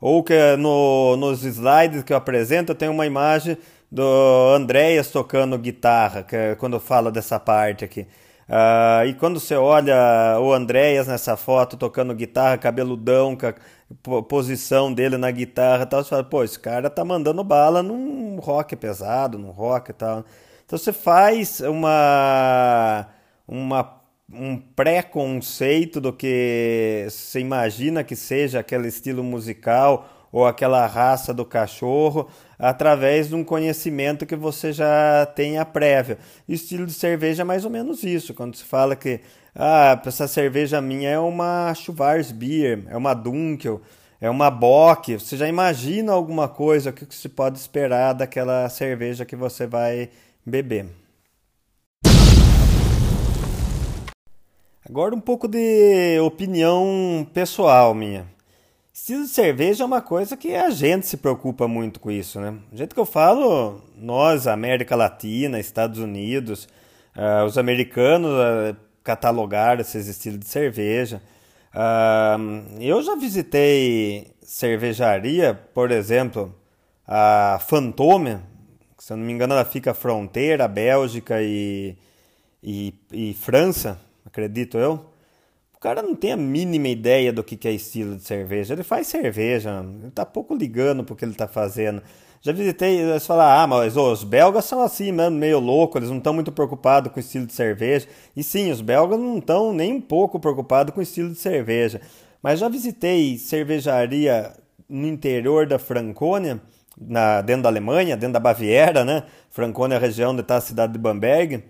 ou 0.00 0.22
que 0.22 0.56
no, 0.56 1.16
nos 1.16 1.44
slides 1.44 2.02
que 2.02 2.12
eu 2.12 2.16
apresento 2.16 2.74
tem 2.74 2.88
uma 2.88 3.06
imagem 3.06 3.56
do 3.90 4.54
Andréas 4.54 5.10
tocando 5.10 5.58
guitarra, 5.58 6.22
que 6.22 6.36
é 6.36 6.54
quando 6.54 6.74
eu 6.74 6.80
falo 6.80 7.10
dessa 7.10 7.40
parte 7.40 7.84
aqui. 7.84 8.06
Uh, 8.48 9.04
e 9.06 9.14
quando 9.14 9.38
você 9.38 9.54
olha 9.54 10.38
o 10.40 10.52
Andréas 10.52 11.06
nessa 11.06 11.36
foto 11.36 11.76
tocando 11.76 12.14
guitarra, 12.14 12.56
cabeludão, 12.56 13.36
com 13.36 14.16
a 14.16 14.22
posição 14.22 14.92
dele 14.92 15.18
na 15.18 15.30
guitarra 15.30 15.82
e 15.82 15.86
tal, 15.86 16.02
você 16.02 16.10
fala, 16.10 16.24
pô, 16.24 16.42
esse 16.42 16.58
cara 16.58 16.88
tá 16.88 17.04
mandando 17.04 17.44
bala 17.44 17.82
num 17.82 18.38
rock 18.38 18.74
pesado, 18.76 19.38
num 19.38 19.50
rock 19.50 19.90
e 19.90 19.94
tal. 19.94 20.24
Então 20.64 20.78
você 20.78 20.92
faz 20.92 21.60
uma, 21.60 23.06
uma 23.46 23.97
um 24.32 24.58
pré-conceito 24.58 26.00
do 26.00 26.12
que 26.12 27.06
você 27.08 27.40
imagina 27.40 28.04
que 28.04 28.14
seja 28.14 28.60
aquele 28.60 28.88
estilo 28.88 29.24
musical 29.24 30.08
ou 30.30 30.46
aquela 30.46 30.86
raça 30.86 31.32
do 31.32 31.44
cachorro 31.44 32.28
através 32.58 33.28
de 33.28 33.34
um 33.34 33.42
conhecimento 33.42 34.26
que 34.26 34.36
você 34.36 34.72
já 34.72 35.26
tenha 35.34 35.64
prévio. 35.64 36.18
Estilo 36.46 36.84
de 36.84 36.92
cerveja 36.92 37.42
é 37.42 37.44
mais 37.44 37.64
ou 37.64 37.70
menos 37.70 38.02
isso, 38.04 38.34
quando 38.34 38.54
se 38.54 38.64
fala 38.64 38.94
que 38.94 39.20
ah, 39.54 40.00
essa 40.04 40.28
cerveja 40.28 40.80
minha 40.80 41.08
é 41.08 41.18
uma 41.18 41.72
Schwarzbier, 41.74 42.84
é 42.88 42.96
uma 42.96 43.14
Dunkel, 43.14 43.80
é 44.20 44.28
uma 44.28 44.50
Bock, 44.50 45.14
você 45.14 45.36
já 45.36 45.48
imagina 45.48 46.12
alguma 46.12 46.48
coisa, 46.48 46.90
o 46.90 46.92
que 46.92 47.14
se 47.14 47.28
pode 47.28 47.58
esperar 47.58 48.12
daquela 48.12 48.68
cerveja 48.68 49.24
que 49.24 49.36
você 49.36 49.66
vai 49.66 50.10
beber. 50.44 50.86
Agora 54.88 55.14
um 55.14 55.20
pouco 55.20 55.46
de 55.46 56.18
opinião 56.20 57.26
pessoal 57.34 57.92
minha. 57.92 58.26
Estilo 58.90 59.24
de 59.24 59.28
cerveja 59.28 59.84
é 59.84 59.86
uma 59.86 60.00
coisa 60.00 60.34
que 60.34 60.54
a 60.54 60.70
gente 60.70 61.06
se 61.06 61.18
preocupa 61.18 61.68
muito 61.68 62.00
com 62.00 62.10
isso, 62.10 62.40
né? 62.40 62.56
Do 62.72 62.78
jeito 62.78 62.94
que 62.94 63.00
eu 63.00 63.04
falo, 63.04 63.82
nós, 63.98 64.46
América 64.46 64.96
Latina, 64.96 65.60
Estados 65.60 65.98
Unidos, 65.98 66.66
uh, 67.14 67.44
os 67.44 67.58
americanos 67.58 68.30
uh, 68.30 68.74
catalogaram 69.04 69.82
esses 69.82 70.06
estilos 70.06 70.40
de 70.40 70.46
cerveja. 70.46 71.20
Uh, 71.74 72.80
eu 72.80 73.02
já 73.02 73.14
visitei 73.14 74.28
cervejaria, 74.40 75.52
por 75.74 75.90
exemplo, 75.90 76.54
a 77.06 77.58
Fantôme, 77.68 78.38
se 78.96 79.12
eu 79.12 79.18
não 79.18 79.24
me 79.26 79.34
engano 79.34 79.52
ela 79.52 79.66
fica 79.66 79.92
fronteira, 79.92 80.66
Bélgica 80.66 81.42
e, 81.42 81.94
e, 82.62 82.94
e 83.12 83.34
França, 83.34 84.00
acredito 84.28 84.78
eu. 84.78 85.06
O 85.74 85.80
cara 85.80 86.02
não 86.02 86.14
tem 86.14 86.32
a 86.32 86.36
mínima 86.36 86.88
ideia 86.88 87.32
do 87.32 87.44
que 87.44 87.68
é 87.68 87.72
estilo 87.72 88.16
de 88.16 88.22
cerveja. 88.22 88.74
Ele 88.74 88.82
faz 88.82 89.06
cerveja, 89.06 89.84
ele 90.02 90.10
tá 90.10 90.26
pouco 90.26 90.54
ligando 90.54 91.04
pro 91.04 91.14
que 91.14 91.24
ele 91.24 91.34
tá 91.34 91.46
fazendo. 91.46 92.02
Já 92.40 92.52
visitei, 92.52 93.00
eles 93.00 93.26
falam, 93.26 93.46
ah, 93.46 93.66
mas 93.66 93.96
os 93.96 94.24
belgas 94.24 94.64
são 94.64 94.80
assim 94.80 95.10
mesmo, 95.12 95.36
meio 95.36 95.58
louco, 95.58 95.98
eles 95.98 96.08
não 96.08 96.18
estão 96.18 96.32
muito 96.32 96.52
preocupados 96.52 97.12
com 97.12 97.18
o 97.18 97.20
estilo 97.20 97.46
de 97.46 97.52
cerveja. 97.52 98.08
E 98.36 98.42
sim, 98.42 98.70
os 98.70 98.80
belgas 98.80 99.18
não 99.18 99.38
estão 99.38 99.72
nem 99.72 99.92
um 99.92 100.00
pouco 100.00 100.38
preocupados 100.38 100.92
com 100.92 101.00
o 101.00 101.02
estilo 101.02 101.30
de 101.30 101.38
cerveja. 101.38 102.00
Mas 102.42 102.60
já 102.60 102.68
visitei 102.68 103.38
cervejaria 103.38 104.52
no 104.88 105.06
interior 105.06 105.66
da 105.66 105.78
Franconia, 105.78 106.60
na, 107.00 107.40
dentro 107.40 107.62
da 107.62 107.68
Alemanha, 107.68 108.16
dentro 108.16 108.34
da 108.34 108.40
Baviera, 108.40 109.04
né? 109.04 109.24
Franconia 109.50 109.94
é 109.96 109.98
a 109.98 110.00
região 110.00 110.32
onde 110.32 110.40
está 110.40 110.56
a 110.56 110.60
cidade 110.60 110.92
de 110.92 110.98
Bamberg. 110.98 111.62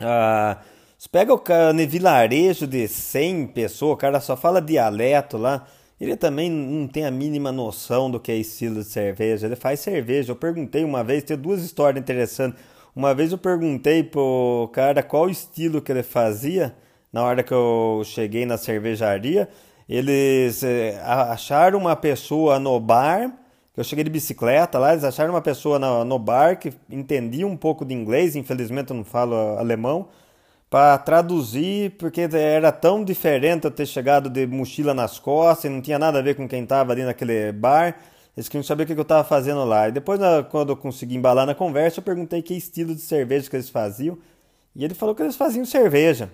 Ah, 0.00 0.58
você 0.98 1.08
pega 1.08 1.34
o 1.34 1.38
cara 1.38 1.72
no 1.72 1.86
vilarejo 1.86 2.66
de 2.66 2.86
100 2.86 3.48
pessoas, 3.48 3.92
o 3.92 3.96
cara 3.96 4.20
só 4.20 4.36
fala 4.36 4.60
dialeto 4.60 5.36
lá. 5.36 5.66
Ele 6.00 6.16
também 6.16 6.50
não 6.50 6.88
tem 6.88 7.04
a 7.04 7.10
mínima 7.10 7.52
noção 7.52 8.10
do 8.10 8.20
que 8.20 8.32
é 8.32 8.36
estilo 8.36 8.80
de 8.80 8.84
cerveja. 8.84 9.46
Ele 9.46 9.56
faz 9.56 9.80
cerveja. 9.80 10.32
Eu 10.32 10.36
perguntei 10.36 10.84
uma 10.84 11.04
vez, 11.04 11.22
tem 11.22 11.36
duas 11.36 11.62
histórias 11.62 12.00
interessantes. 12.02 12.60
Uma 12.94 13.14
vez 13.14 13.32
eu 13.32 13.38
perguntei 13.38 14.02
pro 14.02 14.70
cara 14.72 15.02
qual 15.02 15.28
estilo 15.28 15.80
que 15.80 15.90
ele 15.90 16.02
fazia 16.02 16.74
na 17.12 17.22
hora 17.22 17.42
que 17.42 17.52
eu 17.52 18.02
cheguei 18.04 18.44
na 18.46 18.56
cervejaria. 18.56 19.48
Eles 19.88 20.62
eh, 20.62 21.00
acharam 21.04 21.78
uma 21.78 21.96
pessoa 21.96 22.58
no 22.58 22.78
bar. 22.80 23.32
Eu 23.76 23.84
cheguei 23.84 24.04
de 24.04 24.10
bicicleta 24.10 24.78
lá, 24.78 24.92
eles 24.92 25.04
acharam 25.04 25.32
uma 25.34 25.42
pessoa 25.42 25.78
no 26.04 26.18
bar 26.18 26.58
que 26.58 26.72
entendia 26.88 27.46
um 27.46 27.56
pouco 27.56 27.84
de 27.84 27.92
inglês. 27.94 28.36
Infelizmente 28.36 28.90
eu 28.90 28.96
não 28.96 29.04
falo 29.04 29.34
alemão 29.58 30.08
para 30.74 30.98
traduzir, 30.98 31.92
porque 31.92 32.22
era 32.32 32.72
tão 32.72 33.04
diferente 33.04 33.64
eu 33.64 33.70
ter 33.70 33.86
chegado 33.86 34.28
de 34.28 34.44
mochila 34.44 34.92
nas 34.92 35.20
costas, 35.20 35.66
e 35.66 35.68
não 35.68 35.80
tinha 35.80 36.00
nada 36.00 36.18
a 36.18 36.22
ver 36.22 36.34
com 36.34 36.48
quem 36.48 36.64
estava 36.64 36.90
ali 36.90 37.04
naquele 37.04 37.52
bar. 37.52 37.96
Eles 38.36 38.48
queriam 38.48 38.64
saber 38.64 38.82
o 38.82 38.86
que 38.86 38.92
eu 38.94 39.02
estava 39.02 39.22
fazendo 39.22 39.64
lá. 39.64 39.88
E 39.88 39.92
depois, 39.92 40.18
quando 40.50 40.70
eu 40.70 40.76
consegui 40.76 41.14
embalar 41.14 41.46
na 41.46 41.54
conversa, 41.54 42.00
eu 42.00 42.02
perguntei 42.02 42.42
que 42.42 42.54
estilo 42.54 42.92
de 42.92 43.02
cerveja 43.02 43.48
que 43.48 43.54
eles 43.54 43.68
faziam. 43.68 44.18
E 44.74 44.84
ele 44.84 44.94
falou 44.94 45.14
que 45.14 45.22
eles 45.22 45.36
faziam 45.36 45.64
cerveja. 45.64 46.28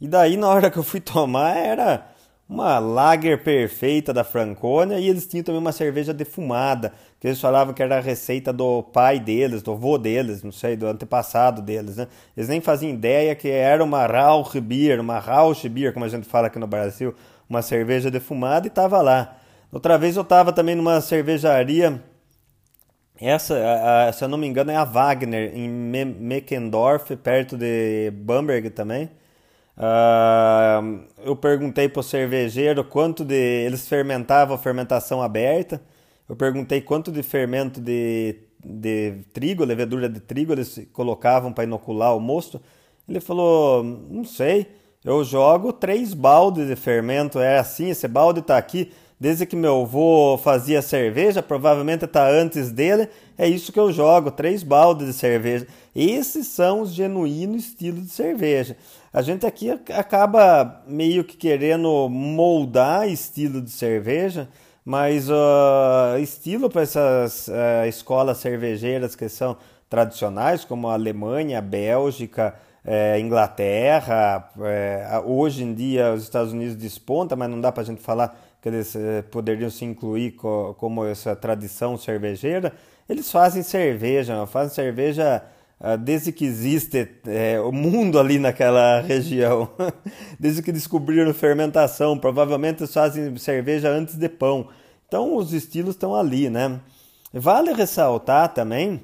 E 0.00 0.08
daí, 0.08 0.38
na 0.38 0.48
hora 0.48 0.70
que 0.70 0.78
eu 0.78 0.82
fui 0.82 1.00
tomar, 1.04 1.54
era 1.54 2.10
uma 2.48 2.78
lager 2.78 3.42
perfeita 3.42 4.12
da 4.12 4.22
Franconia 4.22 5.00
e 5.00 5.08
eles 5.08 5.26
tinham 5.26 5.42
também 5.42 5.60
uma 5.60 5.72
cerveja 5.72 6.14
defumada, 6.14 6.92
que 7.18 7.26
eles 7.26 7.40
falavam 7.40 7.74
que 7.74 7.82
era 7.82 7.98
a 7.98 8.00
receita 8.00 8.52
do 8.52 8.84
pai 8.84 9.18
deles, 9.18 9.62
do 9.62 9.72
avô 9.72 9.98
deles, 9.98 10.42
não 10.42 10.52
sei, 10.52 10.76
do 10.76 10.86
antepassado 10.86 11.60
deles, 11.60 11.96
né? 11.96 12.06
Eles 12.36 12.48
nem 12.48 12.60
faziam 12.60 12.92
ideia 12.92 13.34
que 13.34 13.48
era 13.48 13.82
uma 13.82 14.06
Rauchbier, 14.06 15.00
uma 15.00 15.18
Rauchbier, 15.18 15.92
como 15.92 16.04
a 16.04 16.08
gente 16.08 16.26
fala 16.28 16.46
aqui 16.46 16.58
no 16.58 16.66
Brasil, 16.68 17.14
uma 17.48 17.62
cerveja 17.62 18.10
defumada 18.10 18.66
e 18.66 18.68
estava 18.68 19.02
lá. 19.02 19.36
Outra 19.72 19.98
vez 19.98 20.16
eu 20.16 20.22
estava 20.22 20.52
também 20.52 20.76
numa 20.76 21.00
cervejaria, 21.00 22.00
essa, 23.20 23.56
a, 23.56 24.08
a, 24.08 24.12
se 24.12 24.22
eu 24.22 24.28
não 24.28 24.38
me 24.38 24.46
engano, 24.46 24.70
é 24.70 24.76
a 24.76 24.84
Wagner, 24.84 25.52
em 25.56 25.68
Me 25.68 26.04
Meckendorf, 26.04 27.16
perto 27.16 27.56
de 27.56 28.10
Bamberg 28.12 28.70
também. 28.70 29.10
Uh, 29.76 31.04
eu 31.22 31.36
perguntei 31.36 31.86
para 31.88 32.00
o 32.00 32.02
cervejeiro 32.02 32.82
quanto 32.82 33.24
de. 33.24 33.34
Eles 33.34 33.86
fermentavam 33.86 34.56
fermentação 34.56 35.20
aberta. 35.22 35.82
Eu 36.28 36.34
perguntei 36.34 36.80
quanto 36.80 37.12
de 37.12 37.22
fermento 37.22 37.80
de, 37.80 38.36
de 38.64 39.18
trigo, 39.32 39.64
levedura 39.64 40.08
de 40.08 40.18
trigo, 40.18 40.52
eles 40.52 40.88
colocavam 40.92 41.52
para 41.52 41.64
inocular 41.64 42.16
o 42.16 42.20
mosto. 42.20 42.60
Ele 43.08 43.20
falou: 43.20 43.84
Não 43.84 44.24
sei, 44.24 44.66
eu 45.04 45.22
jogo 45.22 45.72
três 45.72 46.14
baldes 46.14 46.66
de 46.68 46.74
fermento. 46.76 47.38
É 47.38 47.58
assim, 47.58 47.90
esse 47.90 48.08
balde 48.08 48.40
está 48.40 48.56
aqui. 48.56 48.90
Desde 49.18 49.46
que 49.46 49.56
meu 49.56 49.82
avô 49.82 50.36
fazia 50.36 50.82
cerveja, 50.82 51.42
provavelmente 51.42 52.04
está 52.04 52.28
antes 52.28 52.70
dele, 52.70 53.08
é 53.38 53.48
isso 53.48 53.72
que 53.72 53.80
eu 53.80 53.90
jogo, 53.90 54.30
três 54.30 54.62
baldes 54.62 55.06
de 55.06 55.14
cerveja. 55.14 55.66
Esses 55.94 56.48
são 56.48 56.82
os 56.82 56.92
genuínos 56.92 57.64
estilos 57.64 58.02
de 58.02 58.10
cerveja. 58.10 58.76
A 59.16 59.22
gente 59.22 59.46
aqui 59.46 59.70
acaba 59.70 60.82
meio 60.86 61.24
que 61.24 61.38
querendo 61.38 62.06
moldar 62.06 63.08
estilo 63.08 63.62
de 63.62 63.70
cerveja, 63.70 64.46
mas 64.84 65.30
uh, 65.30 66.18
estilo 66.20 66.68
para 66.68 66.82
essas 66.82 67.48
uh, 67.48 67.88
escolas 67.88 68.36
cervejeiras 68.36 69.16
que 69.16 69.26
são 69.30 69.56
tradicionais, 69.88 70.66
como 70.66 70.86
a 70.86 70.92
Alemanha, 70.92 71.60
a 71.60 71.62
Bélgica, 71.62 72.56
é, 72.84 73.18
Inglaterra, 73.18 74.50
é, 74.60 75.22
hoje 75.24 75.64
em 75.64 75.72
dia 75.72 76.12
os 76.12 76.22
Estados 76.22 76.52
Unidos 76.52 76.76
desponta, 76.76 77.34
mas 77.34 77.48
não 77.48 77.58
dá 77.58 77.72
para 77.72 77.84
a 77.84 77.86
gente 77.86 78.02
falar 78.02 78.38
que 78.60 78.68
eles 78.68 78.94
é, 78.94 79.22
poderiam 79.22 79.70
se 79.70 79.86
incluir 79.86 80.32
co 80.32 80.74
como 80.78 81.06
essa 81.06 81.34
tradição 81.34 81.96
cervejeira. 81.96 82.70
Eles 83.08 83.32
fazem 83.32 83.62
cerveja, 83.62 84.46
fazem 84.46 84.74
cerveja 84.74 85.42
desde 86.02 86.32
que 86.32 86.44
existe 86.44 87.08
é, 87.26 87.60
o 87.60 87.70
mundo 87.70 88.18
ali 88.18 88.38
naquela 88.38 89.00
região, 89.00 89.68
desde 90.40 90.62
que 90.62 90.72
descobriram 90.72 91.32
fermentação. 91.34 92.18
Provavelmente 92.18 92.82
eles 92.82 92.94
fazem 92.94 93.36
cerveja 93.36 93.90
antes 93.90 94.16
de 94.16 94.28
pão. 94.28 94.68
Então 95.06 95.36
os 95.36 95.52
estilos 95.52 95.94
estão 95.94 96.14
ali, 96.14 96.48
né? 96.48 96.80
Vale 97.32 97.72
ressaltar 97.72 98.54
também 98.54 99.02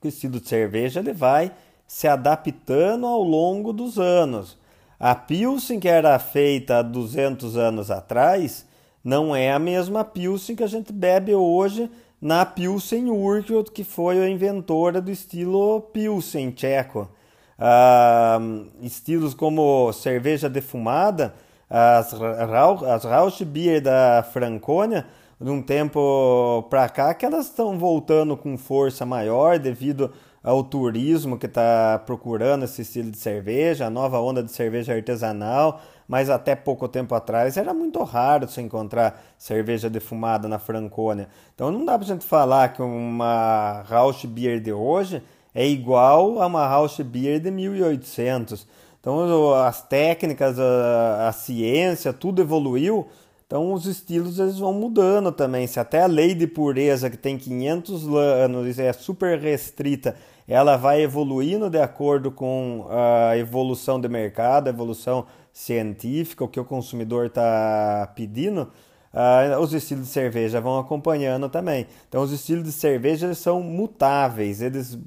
que 0.00 0.06
o 0.06 0.08
estilo 0.08 0.40
de 0.40 0.48
cerveja 0.48 1.00
ele 1.00 1.12
vai 1.12 1.50
se 1.86 2.06
adaptando 2.06 3.06
ao 3.06 3.22
longo 3.22 3.72
dos 3.72 3.98
anos. 3.98 4.56
A 4.98 5.14
Pilsen 5.14 5.78
que 5.78 5.88
era 5.88 6.18
feita 6.18 6.78
há 6.78 6.82
200 6.82 7.56
anos 7.56 7.90
atrás 7.90 8.66
não 9.04 9.36
é 9.36 9.52
a 9.52 9.58
mesma 9.58 10.04
Pilsen 10.04 10.56
que 10.56 10.64
a 10.64 10.68
gente 10.68 10.92
bebe 10.92 11.34
hoje 11.34 11.90
na 12.20 12.44
Pilsen 12.44 13.10
Urquell, 13.10 13.64
que 13.64 13.84
foi 13.84 14.18
a 14.18 14.28
inventora 14.28 15.00
do 15.00 15.10
estilo 15.10 15.80
Pilsen 15.80 16.50
tcheco. 16.50 17.08
Ah, 17.58 18.38
estilos 18.82 19.34
como 19.34 19.92
cerveja 19.92 20.48
defumada, 20.48 21.34
as, 21.68 22.12
as 22.14 23.04
Rausch 23.04 23.42
Beer 23.42 23.80
da 23.80 24.22
Franconia, 24.32 25.06
de 25.40 25.50
um 25.50 25.60
tempo 25.62 26.66
para 26.70 26.88
cá, 26.88 27.12
que 27.14 27.26
elas 27.26 27.46
estão 27.46 27.78
voltando 27.78 28.36
com 28.36 28.56
força 28.56 29.04
maior 29.04 29.58
devido 29.58 30.12
ao 30.42 30.62
turismo 30.62 31.38
que 31.38 31.46
está 31.46 32.00
procurando 32.06 32.64
esse 32.64 32.82
estilo 32.82 33.10
de 33.10 33.18
cerveja, 33.18 33.86
a 33.86 33.90
nova 33.90 34.20
onda 34.20 34.42
de 34.42 34.52
cerveja 34.52 34.94
artesanal, 34.94 35.80
mas 36.06 36.30
até 36.30 36.54
pouco 36.54 36.88
tempo 36.88 37.14
atrás 37.14 37.56
era 37.56 37.74
muito 37.74 38.02
raro 38.02 38.48
se 38.48 38.60
encontrar 38.60 39.22
cerveja 39.38 39.90
defumada 39.90 40.48
na 40.48 40.58
Franconia. 40.58 41.28
Então 41.54 41.70
não 41.70 41.84
dá 41.84 41.98
para 41.98 42.04
a 42.04 42.08
gente 42.08 42.24
falar 42.24 42.72
que 42.72 42.82
uma 42.82 43.82
Rausch 43.88 44.24
Beer 44.26 44.60
de 44.60 44.72
hoje 44.72 45.22
é 45.54 45.66
igual 45.66 46.40
a 46.40 46.46
uma 46.46 46.66
Rausch 46.66 47.00
Beer 47.00 47.40
de 47.40 47.50
1800. 47.50 48.66
Então 49.00 49.54
as 49.54 49.82
técnicas, 49.82 50.58
a, 50.58 51.28
a 51.28 51.32
ciência, 51.32 52.12
tudo 52.12 52.42
evoluiu, 52.42 53.06
então 53.46 53.72
os 53.72 53.86
estilos 53.86 54.38
eles 54.38 54.58
vão 54.58 54.72
mudando 54.72 55.30
também. 55.30 55.66
Se 55.66 55.78
até 55.78 56.02
a 56.02 56.06
lei 56.06 56.34
de 56.34 56.46
pureza 56.46 57.08
que 57.08 57.16
tem 57.16 57.38
500 57.38 58.06
anos 58.14 58.78
é 58.78 58.92
super 58.92 59.38
restrita 59.38 60.16
ela 60.48 60.76
vai 60.76 61.02
evoluindo 61.02 61.68
de 61.68 61.78
acordo 61.78 62.30
com 62.30 62.86
a 62.88 63.36
evolução 63.36 64.00
do 64.00 64.08
mercado, 64.08 64.68
a 64.68 64.70
evolução 64.70 65.26
científica, 65.56 66.44
o 66.44 66.48
que 66.48 66.60
o 66.60 66.64
consumidor 66.66 67.26
está 67.26 68.12
pedindo, 68.14 68.70
uh, 69.10 69.58
os 69.58 69.72
estilos 69.72 70.04
de 70.04 70.12
cerveja 70.12 70.60
vão 70.60 70.78
acompanhando 70.78 71.48
também. 71.48 71.86
Então, 72.06 72.22
os 72.22 72.30
estilos 72.30 72.64
de 72.64 72.72
cerveja 72.72 73.34
são 73.34 73.62
mutáveis, 73.62 74.60
eles 74.60 74.98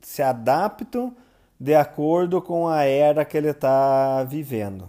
se 0.00 0.22
adaptam 0.22 1.14
de 1.60 1.74
acordo 1.74 2.40
com 2.40 2.66
a 2.66 2.84
era 2.84 3.26
que 3.26 3.36
ele 3.36 3.50
está 3.50 4.24
vivendo. 4.24 4.88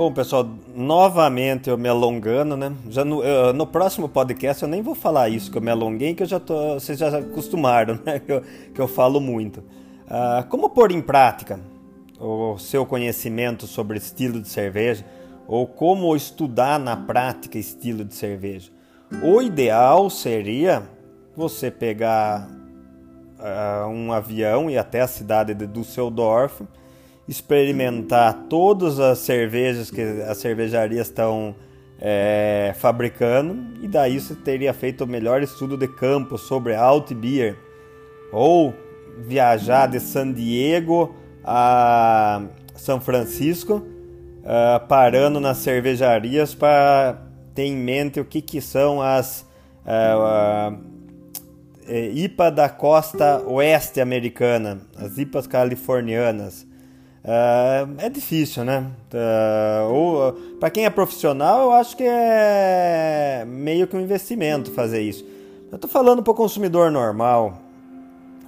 Bom, 0.00 0.10
pessoal, 0.10 0.48
novamente 0.74 1.68
eu 1.68 1.76
me 1.76 1.86
alongando, 1.86 2.56
né? 2.56 2.72
Já 2.88 3.04
no, 3.04 3.18
uh, 3.18 3.52
no, 3.52 3.66
próximo 3.66 4.08
podcast 4.08 4.62
eu 4.62 4.68
nem 4.70 4.80
vou 4.80 4.94
falar 4.94 5.28
isso, 5.28 5.50
que 5.50 5.58
eu 5.58 5.60
me 5.60 5.70
alonguei, 5.70 6.14
que 6.14 6.22
eu 6.22 6.26
já 6.26 6.40
tô, 6.40 6.72
vocês 6.72 6.98
já 6.98 7.18
acostumaram, 7.18 7.98
né? 8.02 8.18
Que 8.18 8.32
eu, 8.32 8.42
que 8.74 8.80
eu 8.80 8.88
falo 8.88 9.20
muito. 9.20 9.58
Uh, 9.58 10.48
como 10.48 10.70
pôr 10.70 10.90
em 10.90 11.02
prática 11.02 11.60
o 12.18 12.56
seu 12.56 12.86
conhecimento 12.86 13.66
sobre 13.66 13.98
estilo 13.98 14.40
de 14.40 14.48
cerveja 14.48 15.04
ou 15.46 15.66
como 15.66 16.16
estudar 16.16 16.80
na 16.80 16.96
prática 16.96 17.58
estilo 17.58 18.02
de 18.02 18.14
cerveja? 18.14 18.72
O 19.22 19.42
ideal 19.42 20.08
seria 20.08 20.82
você 21.36 21.70
pegar 21.70 22.48
uh, 23.38 23.86
um 23.88 24.14
avião 24.14 24.70
e 24.70 24.78
até 24.78 25.02
a 25.02 25.06
cidade 25.06 25.52
de 25.52 25.66
Düsseldorf 25.66 26.62
experimentar 27.30 28.46
todas 28.48 28.98
as 28.98 29.20
cervejas 29.20 29.88
que 29.88 30.02
as 30.02 30.36
cervejarias 30.38 31.06
estão 31.06 31.54
é, 32.00 32.74
fabricando 32.76 33.56
e 33.80 33.86
daí 33.86 34.18
você 34.18 34.34
teria 34.34 34.74
feito 34.74 35.04
o 35.04 35.06
melhor 35.06 35.40
estudo 35.40 35.76
de 35.76 35.86
campo 35.86 36.36
sobre 36.36 36.74
alt 36.74 37.14
beer. 37.14 37.56
Ou 38.32 38.74
viajar 39.18 39.86
de 39.86 40.00
San 40.00 40.32
Diego 40.32 41.14
a 41.44 42.42
São 42.74 43.00
Francisco 43.00 43.76
uh, 43.76 44.86
parando 44.88 45.38
nas 45.38 45.58
cervejarias 45.58 46.52
para 46.52 47.22
ter 47.54 47.64
em 47.64 47.76
mente 47.76 48.18
o 48.18 48.24
que, 48.24 48.42
que 48.42 48.60
são 48.60 49.00
as 49.00 49.46
uh, 49.86 50.74
uh, 50.74 52.12
IPA 52.12 52.50
da 52.50 52.68
costa 52.68 53.40
oeste 53.46 54.00
americana, 54.00 54.80
as 54.96 55.16
IPAs 55.16 55.46
californianas, 55.46 56.66
é 57.22 58.08
difícil, 58.08 58.64
né? 58.64 58.86
Uh, 59.12 60.56
para 60.58 60.70
quem 60.70 60.86
é 60.86 60.90
profissional, 60.90 61.62
eu 61.62 61.72
acho 61.72 61.96
que 61.96 62.04
é 62.04 63.44
meio 63.46 63.86
que 63.86 63.96
um 63.96 64.00
investimento 64.00 64.70
fazer 64.70 65.02
isso. 65.02 65.24
Eu 65.70 65.76
estou 65.76 65.90
falando 65.90 66.22
para 66.22 66.30
o 66.30 66.34
consumidor 66.34 66.90
normal. 66.90 67.60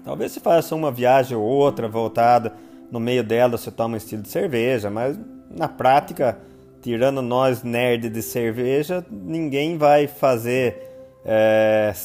Talvez 0.04 0.32
você 0.32 0.40
faça 0.40 0.74
uma 0.74 0.90
viagem 0.90 1.36
ou 1.36 1.44
outra 1.44 1.86
voltada, 1.86 2.54
no 2.90 2.98
meio 2.98 3.22
dela 3.22 3.56
você 3.56 3.70
toma 3.70 3.94
um 3.94 3.96
estilo 3.96 4.22
de 4.22 4.28
cerveja, 4.28 4.90
mas 4.90 5.16
na 5.50 5.68
prática, 5.68 6.38
tirando 6.80 7.22
nós 7.22 7.62
nerd 7.62 8.08
de 8.08 8.22
cerveja, 8.22 9.04
ninguém 9.10 9.76
vai 9.76 10.06
fazer 10.06 10.92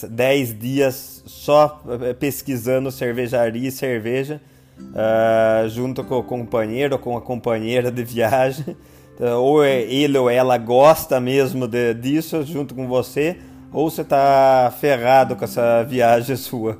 10 0.10 0.52
é, 0.52 0.54
dias 0.54 1.24
só 1.26 1.82
é, 2.02 2.14
pesquisando 2.14 2.92
cervejaria 2.92 3.70
e 3.70 3.72
cerveja 3.72 4.40
uh, 4.80 5.68
junto 5.70 6.04
com 6.04 6.18
o 6.18 6.24
companheiro 6.24 6.96
ou 6.96 7.00
com 7.00 7.18
a 7.18 7.22
companheira 7.22 7.92
de 7.92 8.04
viagem. 8.04 8.76
Uh, 9.20 9.36
ou 9.38 9.64
é 9.64 9.82
ele 9.82 10.18
ou 10.18 10.30
ela 10.30 10.58
gosta 10.58 11.20
mesmo 11.20 11.68
de, 11.68 11.94
disso 11.96 12.44
junto 12.44 12.76
com 12.76 12.88
você, 12.88 13.38
ou 13.74 13.90
você 13.90 14.02
está 14.02 14.72
ferrado 14.80 15.36
com 15.36 15.44
essa 15.44 15.84
viagem 15.84 16.36
sua. 16.38 16.78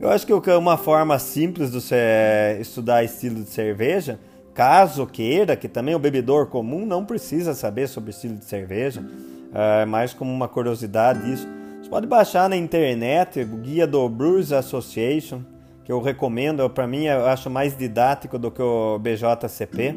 Eu 0.00 0.10
acho 0.10 0.26
que 0.26 0.32
uma 0.32 0.76
forma 0.76 1.18
simples 1.18 1.72
de 1.72 1.80
você 1.80 2.56
estudar 2.60 3.02
estilo 3.02 3.42
de 3.42 3.50
cerveja, 3.50 4.18
caso 4.54 5.06
queira, 5.06 5.56
que 5.56 5.68
também 5.68 5.94
o 5.94 5.98
bebedor 5.98 6.46
comum 6.46 6.86
não 6.86 7.04
precisa 7.04 7.52
saber 7.52 7.88
sobre 7.88 8.10
estilo 8.10 8.36
de 8.36 8.44
cerveja, 8.44 9.04
é 9.52 9.84
mais 9.84 10.12
como 10.12 10.32
uma 10.32 10.46
curiosidade 10.46 11.32
isso. 11.32 11.48
Você 11.82 11.88
pode 11.88 12.06
baixar 12.06 12.48
na 12.48 12.56
internet 12.56 13.40
o 13.40 13.56
guia 13.56 13.86
do 13.86 14.08
Brewers 14.08 14.52
Association, 14.52 15.42
que 15.88 15.92
eu 15.92 16.02
recomendo, 16.02 16.68
para 16.68 16.86
mim 16.86 17.06
eu 17.06 17.24
acho 17.24 17.48
mais 17.48 17.74
didático 17.74 18.38
do 18.38 18.50
que 18.50 18.60
o 18.60 18.98
BJCP. 18.98 19.94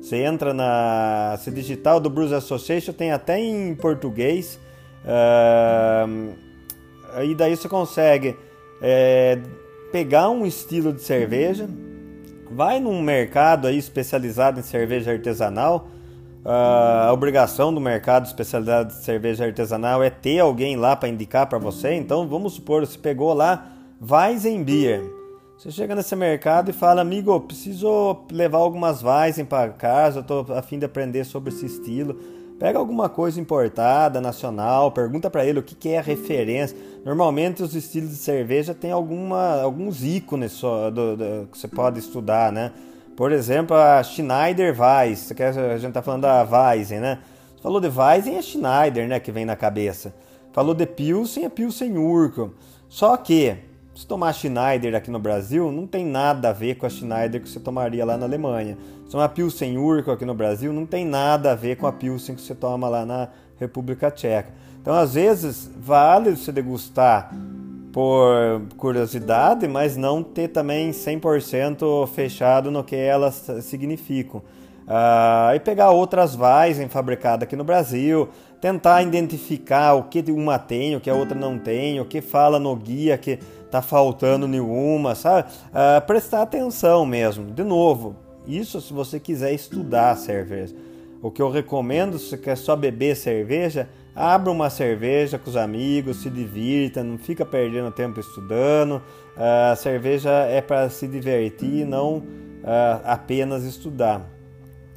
Você 0.00 0.16
entra 0.16 0.54
na 0.54 1.36
se 1.38 1.50
digital 1.50 2.00
do 2.00 2.08
Bruce 2.08 2.32
Association, 2.32 2.94
tem 2.94 3.12
até 3.12 3.38
em 3.38 3.74
português. 3.74 4.58
Uh, 5.04 6.32
e 7.24 7.34
daí 7.34 7.54
você 7.54 7.68
consegue 7.68 8.34
é, 8.80 9.38
pegar 9.92 10.30
um 10.30 10.46
estilo 10.46 10.94
de 10.94 11.02
cerveja, 11.02 11.68
vai 12.50 12.80
num 12.80 13.02
mercado 13.02 13.66
aí 13.66 13.76
especializado 13.76 14.60
em 14.60 14.62
cerveja 14.62 15.12
artesanal. 15.12 15.88
Uh, 16.42 17.08
a 17.08 17.12
obrigação 17.12 17.70
do 17.72 17.82
mercado 17.82 18.24
especializado 18.24 18.94
de 18.94 19.04
cerveja 19.04 19.44
artesanal 19.44 20.02
é 20.02 20.08
ter 20.08 20.38
alguém 20.38 20.74
lá 20.74 20.96
para 20.96 21.10
indicar 21.10 21.46
para 21.46 21.58
você. 21.58 21.92
Então 21.92 22.26
vamos 22.26 22.54
supor, 22.54 22.86
você 22.86 22.96
pegou 22.96 23.34
lá 23.34 23.72
Weizenbier. 24.00 25.02
Você 25.64 25.70
chega 25.70 25.94
nesse 25.94 26.14
mercado 26.14 26.68
e 26.68 26.74
fala, 26.74 27.00
amigo, 27.00 27.40
preciso 27.40 28.18
levar 28.30 28.58
algumas 28.58 29.02
Weizen 29.02 29.46
para 29.46 29.72
casa, 29.72 30.22
eu 30.28 30.54
a 30.54 30.60
fim 30.60 30.78
de 30.78 30.84
aprender 30.84 31.24
sobre 31.24 31.54
esse 31.54 31.64
estilo. 31.64 32.20
Pega 32.58 32.78
alguma 32.78 33.08
coisa 33.08 33.40
importada, 33.40 34.20
nacional, 34.20 34.92
pergunta 34.92 35.30
para 35.30 35.42
ele 35.46 35.60
o 35.60 35.62
que, 35.62 35.74
que 35.74 35.88
é 35.88 35.98
a 36.00 36.02
referência. 36.02 36.76
Normalmente 37.02 37.62
os 37.62 37.74
estilos 37.74 38.10
de 38.10 38.16
cerveja 38.16 38.74
têm 38.74 38.92
alguma, 38.92 39.62
alguns 39.62 40.04
ícones 40.04 40.52
só 40.52 40.90
do, 40.90 41.16
do, 41.16 41.48
que 41.50 41.56
você 41.56 41.66
pode 41.66 41.98
estudar, 41.98 42.52
né? 42.52 42.70
Por 43.16 43.32
exemplo, 43.32 43.74
a 43.74 44.02
Schneider 44.02 44.78
Weiss, 44.78 45.32
a 45.32 45.78
gente 45.78 45.94
tá 45.94 46.02
falando 46.02 46.22
da 46.22 46.42
Weizen, 46.44 47.00
né? 47.00 47.20
Falou 47.62 47.80
de 47.80 47.88
Weizen 47.88 48.36
é 48.36 48.42
Schneider, 48.42 49.08
né, 49.08 49.18
que 49.18 49.32
vem 49.32 49.46
na 49.46 49.56
cabeça. 49.56 50.14
Falou 50.52 50.74
de 50.74 50.84
Pilsen, 50.84 51.46
é 51.46 51.48
Pilsen 51.48 51.96
Urquell. 51.96 52.52
Só 52.86 53.16
que 53.16 53.56
se 53.94 54.06
tomar 54.06 54.32
Schneider 54.32 54.94
aqui 54.94 55.10
no 55.10 55.20
Brasil, 55.20 55.70
não 55.70 55.86
tem 55.86 56.04
nada 56.04 56.50
a 56.50 56.52
ver 56.52 56.74
com 56.74 56.84
a 56.84 56.90
Schneider 56.90 57.40
que 57.40 57.48
você 57.48 57.60
tomaria 57.60 58.04
lá 58.04 58.16
na 58.16 58.26
Alemanha. 58.26 58.76
Se 59.04 59.12
tomar 59.12 59.28
Pilsen 59.28 59.78
Urquell 59.78 60.14
aqui 60.14 60.24
no 60.24 60.34
Brasil, 60.34 60.72
não 60.72 60.84
tem 60.84 61.04
nada 61.04 61.52
a 61.52 61.54
ver 61.54 61.76
com 61.76 61.86
a 61.86 61.92
Pilsen 61.92 62.34
que 62.34 62.42
você 62.42 62.54
toma 62.54 62.88
lá 62.88 63.06
na 63.06 63.28
República 63.58 64.10
Tcheca. 64.10 64.52
Então, 64.82 64.94
às 64.94 65.14
vezes, 65.14 65.70
vale 65.78 66.32
você 66.32 66.50
degustar 66.50 67.32
por 67.92 68.62
curiosidade, 68.76 69.68
mas 69.68 69.96
não 69.96 70.24
ter 70.24 70.48
também 70.48 70.90
100% 70.90 72.08
fechado 72.08 72.72
no 72.72 72.82
que 72.82 72.96
elas 72.96 73.48
significam. 73.62 74.42
Uh, 74.86 75.54
e 75.54 75.60
pegar 75.60 75.90
outras 75.90 76.36
Weizen 76.36 76.88
fabricadas 76.88 77.44
aqui 77.44 77.56
no 77.56 77.64
Brasil, 77.64 78.28
tentar 78.60 79.02
identificar 79.02 79.94
o 79.94 80.04
que 80.04 80.22
uma 80.30 80.58
tem, 80.58 80.96
o 80.96 81.00
que 81.00 81.08
a 81.08 81.14
outra 81.14 81.38
não 81.38 81.58
tem, 81.58 82.00
o 82.00 82.04
que 82.04 82.20
fala 82.20 82.58
no 82.58 82.74
guia 82.76 83.16
que 83.16 83.38
tá 83.74 83.82
faltando 83.82 84.46
nenhuma, 84.46 85.16
sabe? 85.16 85.48
Uh, 85.70 86.00
prestar 86.06 86.42
atenção 86.42 87.04
mesmo. 87.04 87.50
De 87.50 87.64
novo, 87.64 88.14
isso 88.46 88.80
se 88.80 88.92
você 88.92 89.18
quiser 89.18 89.52
estudar 89.52 90.16
cerveja. 90.16 90.76
O 91.20 91.28
que 91.28 91.42
eu 91.42 91.50
recomendo, 91.50 92.16
se 92.16 92.28
você 92.28 92.38
quer 92.38 92.56
só 92.56 92.76
beber 92.76 93.16
cerveja, 93.16 93.88
abra 94.14 94.48
uma 94.52 94.70
cerveja 94.70 95.38
com 95.38 95.50
os 95.50 95.56
amigos, 95.56 96.18
se 96.18 96.30
divirta, 96.30 97.02
não 97.02 97.18
fica 97.18 97.44
perdendo 97.44 97.90
tempo 97.90 98.20
estudando. 98.20 99.02
Uh, 99.36 99.72
a 99.72 99.76
cerveja 99.76 100.30
é 100.30 100.60
para 100.60 100.88
se 100.88 101.08
divertir, 101.08 101.84
não 101.84 102.18
uh, 102.18 103.02
apenas 103.04 103.64
estudar. 103.64 104.24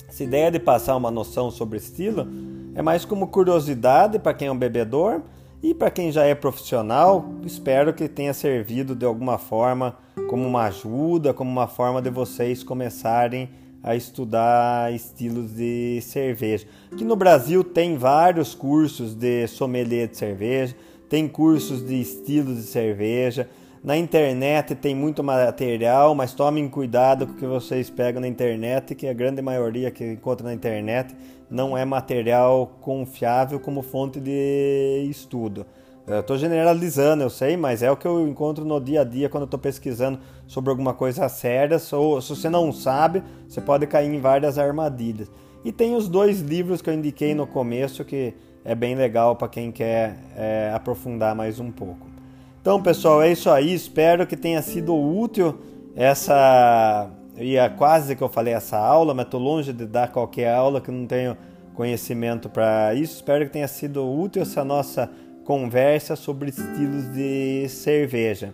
Essa 0.07 0.23
ideia 0.23 0.51
de 0.51 0.59
passar 0.59 0.95
uma 0.95 1.09
noção 1.09 1.49
sobre 1.49 1.79
estilo 1.79 2.27
é 2.75 2.83
mais 2.83 3.03
como 3.03 3.27
curiosidade 3.27 4.19
para 4.19 4.35
quem 4.35 4.49
é 4.49 4.51
um 4.51 4.57
bebedor 4.57 5.23
e 5.61 5.73
para 5.73 5.89
quem 5.89 6.11
já 6.11 6.23
é 6.23 6.35
profissional, 6.35 7.29
espero 7.43 7.93
que 7.93 8.07
tenha 8.07 8.33
servido 8.33 8.95
de 8.95 9.05
alguma 9.05 9.37
forma 9.37 9.97
como 10.29 10.45
uma 10.45 10.63
ajuda, 10.63 11.33
como 11.33 11.49
uma 11.49 11.67
forma 11.67 12.01
de 12.01 12.09
vocês 12.09 12.63
começarem 12.63 13.49
a 13.81 13.95
estudar 13.95 14.93
estilos 14.93 15.55
de 15.55 15.99
cerveja. 16.01 16.67
Aqui 16.91 17.03
no 17.03 17.15
Brasil 17.15 17.63
tem 17.63 17.97
vários 17.97 18.53
cursos 18.53 19.15
de 19.15 19.47
sommelier 19.47 20.07
de 20.07 20.17
cerveja, 20.17 20.75
tem 21.09 21.27
cursos 21.27 21.85
de 21.85 21.99
estilos 21.99 22.57
de 22.57 22.63
cerveja. 22.63 23.49
Na 23.87 23.95
internet 23.95 24.75
tem 24.75 24.93
muito 24.93 25.23
material, 25.23 26.13
mas 26.13 26.33
tomem 26.33 26.67
cuidado 26.67 27.25
com 27.25 27.31
o 27.31 27.35
que 27.37 27.45
vocês 27.45 27.89
pegam 27.89 28.19
na 28.19 28.27
internet, 28.27 28.93
que 28.93 29.07
a 29.07 29.13
grande 29.13 29.41
maioria 29.41 29.89
que 29.89 30.03
encontra 30.03 30.45
na 30.45 30.53
internet 30.53 31.15
não 31.49 31.77
é 31.77 31.85
material 31.85 32.79
confiável 32.81 33.61
como 33.61 33.81
fonte 33.81 34.19
de 34.19 35.07
estudo. 35.09 35.65
Estou 36.05 36.37
generalizando, 36.37 37.23
eu 37.23 37.29
sei, 37.29 37.55
mas 37.55 37.81
é 37.81 37.89
o 37.89 37.95
que 37.95 38.05
eu 38.05 38.27
encontro 38.27 38.65
no 38.65 38.77
dia 38.81 38.99
a 38.99 39.03
dia 39.05 39.29
quando 39.29 39.45
estou 39.45 39.57
pesquisando 39.57 40.19
sobre 40.47 40.69
alguma 40.69 40.93
coisa 40.93 41.29
séria. 41.29 41.79
Se 41.79 41.95
você 41.95 42.49
não 42.49 42.73
sabe, 42.73 43.23
você 43.47 43.61
pode 43.61 43.87
cair 43.87 44.13
em 44.13 44.19
várias 44.19 44.57
armadilhas. 44.57 45.31
E 45.63 45.71
tem 45.71 45.95
os 45.95 46.09
dois 46.09 46.41
livros 46.41 46.81
que 46.81 46.89
eu 46.89 46.93
indiquei 46.93 47.33
no 47.33 47.47
começo 47.47 48.03
que 48.03 48.33
é 48.65 48.75
bem 48.75 48.95
legal 48.95 49.37
para 49.37 49.47
quem 49.47 49.71
quer 49.71 50.17
é, 50.35 50.73
aprofundar 50.75 51.33
mais 51.33 51.57
um 51.57 51.71
pouco. 51.71 52.06
Então, 52.67 52.81
pessoal, 52.81 53.21
é 53.21 53.31
isso 53.31 53.49
aí. 53.49 53.73
Espero 53.73 54.27
que 54.27 54.35
tenha 54.35 54.61
sido 54.61 54.93
útil 54.93 55.57
essa 55.95 57.09
ia 57.37 57.69
quase 57.69 58.13
que 58.13 58.21
eu 58.21 58.27
falei 58.27 58.53
essa 58.53 58.77
aula, 58.77 59.13
mas 59.13 59.25
estou 59.25 59.39
longe 59.39 59.71
de 59.71 59.85
dar 59.85 60.11
qualquer 60.11 60.53
aula 60.53 60.81
que 60.81 60.91
não 60.91 61.07
tenho 61.07 61.37
conhecimento 61.73 62.49
para 62.49 62.93
isso. 62.93 63.15
Espero 63.15 63.45
que 63.45 63.53
tenha 63.53 63.69
sido 63.69 64.05
útil 64.05 64.41
essa 64.41 64.65
nossa 64.65 65.09
conversa 65.45 66.17
sobre 66.17 66.49
estilos 66.49 67.13
de 67.13 67.69
cerveja. 67.69 68.53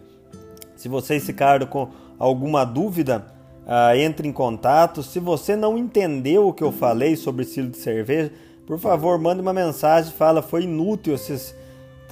Se 0.75 0.87
vocês 0.87 1.25
ficaram 1.25 1.65
com 1.65 1.89
alguma 2.19 2.63
dúvida, 2.65 3.25
uh, 3.65 3.97
entre 3.97 4.27
em 4.27 4.31
contato. 4.31 5.01
Se 5.01 5.19
você 5.19 5.55
não 5.55 5.75
entendeu 5.75 6.49
o 6.49 6.53
que 6.53 6.63
eu 6.63 6.71
falei 6.71 7.15
sobre 7.15 7.45
estilo 7.45 7.69
de 7.69 7.77
cerveja, 7.77 8.31
por 8.67 8.77
favor, 8.77 9.17
mande 9.17 9.41
uma 9.41 9.53
mensagem, 9.53 10.13
fala 10.13 10.43
foi 10.43 10.65
inútil 10.65 11.15
esses 11.15 11.55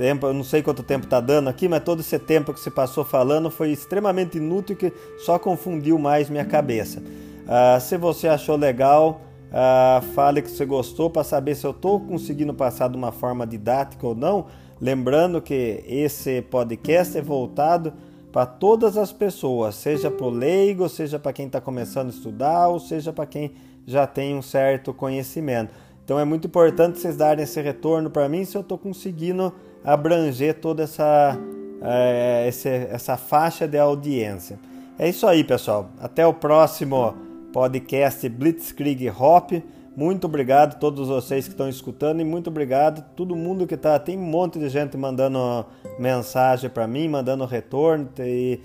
tempo, 0.02 0.26
eu 0.26 0.34
não 0.34 0.44
sei 0.44 0.64
quanto 0.64 0.82
tempo 0.82 1.06
está 1.06 1.20
dando 1.20 1.48
aqui, 1.48 1.68
mas 1.68 1.84
todo 1.84 2.00
esse 2.00 2.18
tempo 2.18 2.52
que 2.52 2.60
se 2.60 2.72
passou 2.72 3.06
falando 3.06 3.52
foi 3.52 3.70
extremamente 3.72 4.40
inútil 4.40 4.76
que 4.76 4.92
só 5.20 5.38
confundiu 5.38 6.00
mais 6.00 6.28
minha 6.28 6.44
cabeça. 6.44 7.00
Uh, 7.02 7.80
se 7.80 7.98
você 7.98 8.28
achou 8.28 8.56
legal, 8.56 9.22
uh, 9.52 10.02
fale 10.16 10.42
que 10.42 10.50
você 10.50 10.66
gostou 10.66 11.08
para 11.08 11.24
saber 11.24 11.54
se 11.54 11.68
eu 11.68 11.70
estou 11.70 12.00
conseguindo 12.00 12.52
passar 12.52 12.90
de 12.90 12.98
uma 12.98 13.12
forma 13.12 13.46
didática 13.46 14.08
ou 14.08 14.16
não. 14.16 14.48
Lembrando 14.82 15.40
que 15.40 15.84
esse 15.86 16.42
podcast 16.42 17.16
é 17.16 17.22
voltado 17.22 17.94
para 18.32 18.48
todas 18.48 18.98
as 18.98 19.12
pessoas, 19.14 19.76
seja 19.76 20.10
para 20.10 20.26
o 20.26 20.32
leigo, 20.32 20.90
seja 20.90 21.20
para 21.20 21.32
quem 21.32 21.46
está 21.46 21.62
começando 21.62 22.08
a 22.08 22.12
estudar, 22.12 22.70
ou 22.70 22.80
seja 22.80 23.14
para 23.14 23.28
quem 23.28 23.52
já 23.86 24.08
tem 24.08 24.36
um 24.36 24.42
certo 24.42 24.96
conhecimento. 24.96 25.72
Então 26.04 26.20
é 26.20 26.26
muito 26.26 26.48
importante 26.48 26.98
vocês 26.98 27.16
darem 27.16 27.44
esse 27.44 27.62
retorno 27.62 28.10
para 28.10 28.28
mim 28.28 28.44
se 28.44 28.58
eu 28.58 28.62
estou 28.62 28.80
conseguindo 28.80 29.54
abranger 29.84 30.60
toda 30.60 30.84
essa, 30.84 31.38
é, 31.82 32.46
esse, 32.48 32.70
essa 32.70 33.18
faixa 33.18 33.68
de 33.68 33.78
audiência. 33.78 34.60
É 34.98 35.10
isso 35.10 35.26
aí, 35.26 35.44
pessoal. 35.44 35.90
Até 36.00 36.26
o 36.26 36.34
próximo 36.34 37.16
podcast 37.52 38.28
Blitzkrieg 38.30 39.10
Hop. 39.10 39.52
Muito 39.96 40.26
obrigado 40.26 40.76
a 40.76 40.78
todos 40.78 41.10
vocês 41.10 41.46
que 41.46 41.52
estão 41.52 41.68
escutando 41.68 42.22
e 42.22 42.24
muito 42.24 42.50
obrigado 42.50 43.00
a 43.00 43.02
todo 43.02 43.36
mundo 43.36 43.68
que 43.68 43.76
está. 43.76 44.00
Tem 44.00 44.18
um 44.18 44.22
monte 44.22 44.58
de 44.58 44.70
gente 44.70 44.96
mandando 44.96 45.66
mensagem 46.00 46.70
para 46.70 46.88
mim, 46.88 47.10
mandando 47.10 47.46
retorno 47.46 48.10
e 48.20 48.60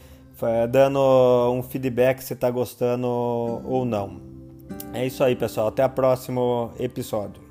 dando 0.70 1.00
um 1.52 1.62
feedback 1.62 2.20
se 2.20 2.34
está 2.34 2.50
gostando 2.50 3.08
ou 3.08 3.84
não. 3.84 4.20
É 4.92 5.04
isso 5.06 5.24
aí, 5.24 5.34
pessoal. 5.34 5.68
Até 5.68 5.84
o 5.84 5.90
próximo 5.90 6.70
episódio. 6.78 7.45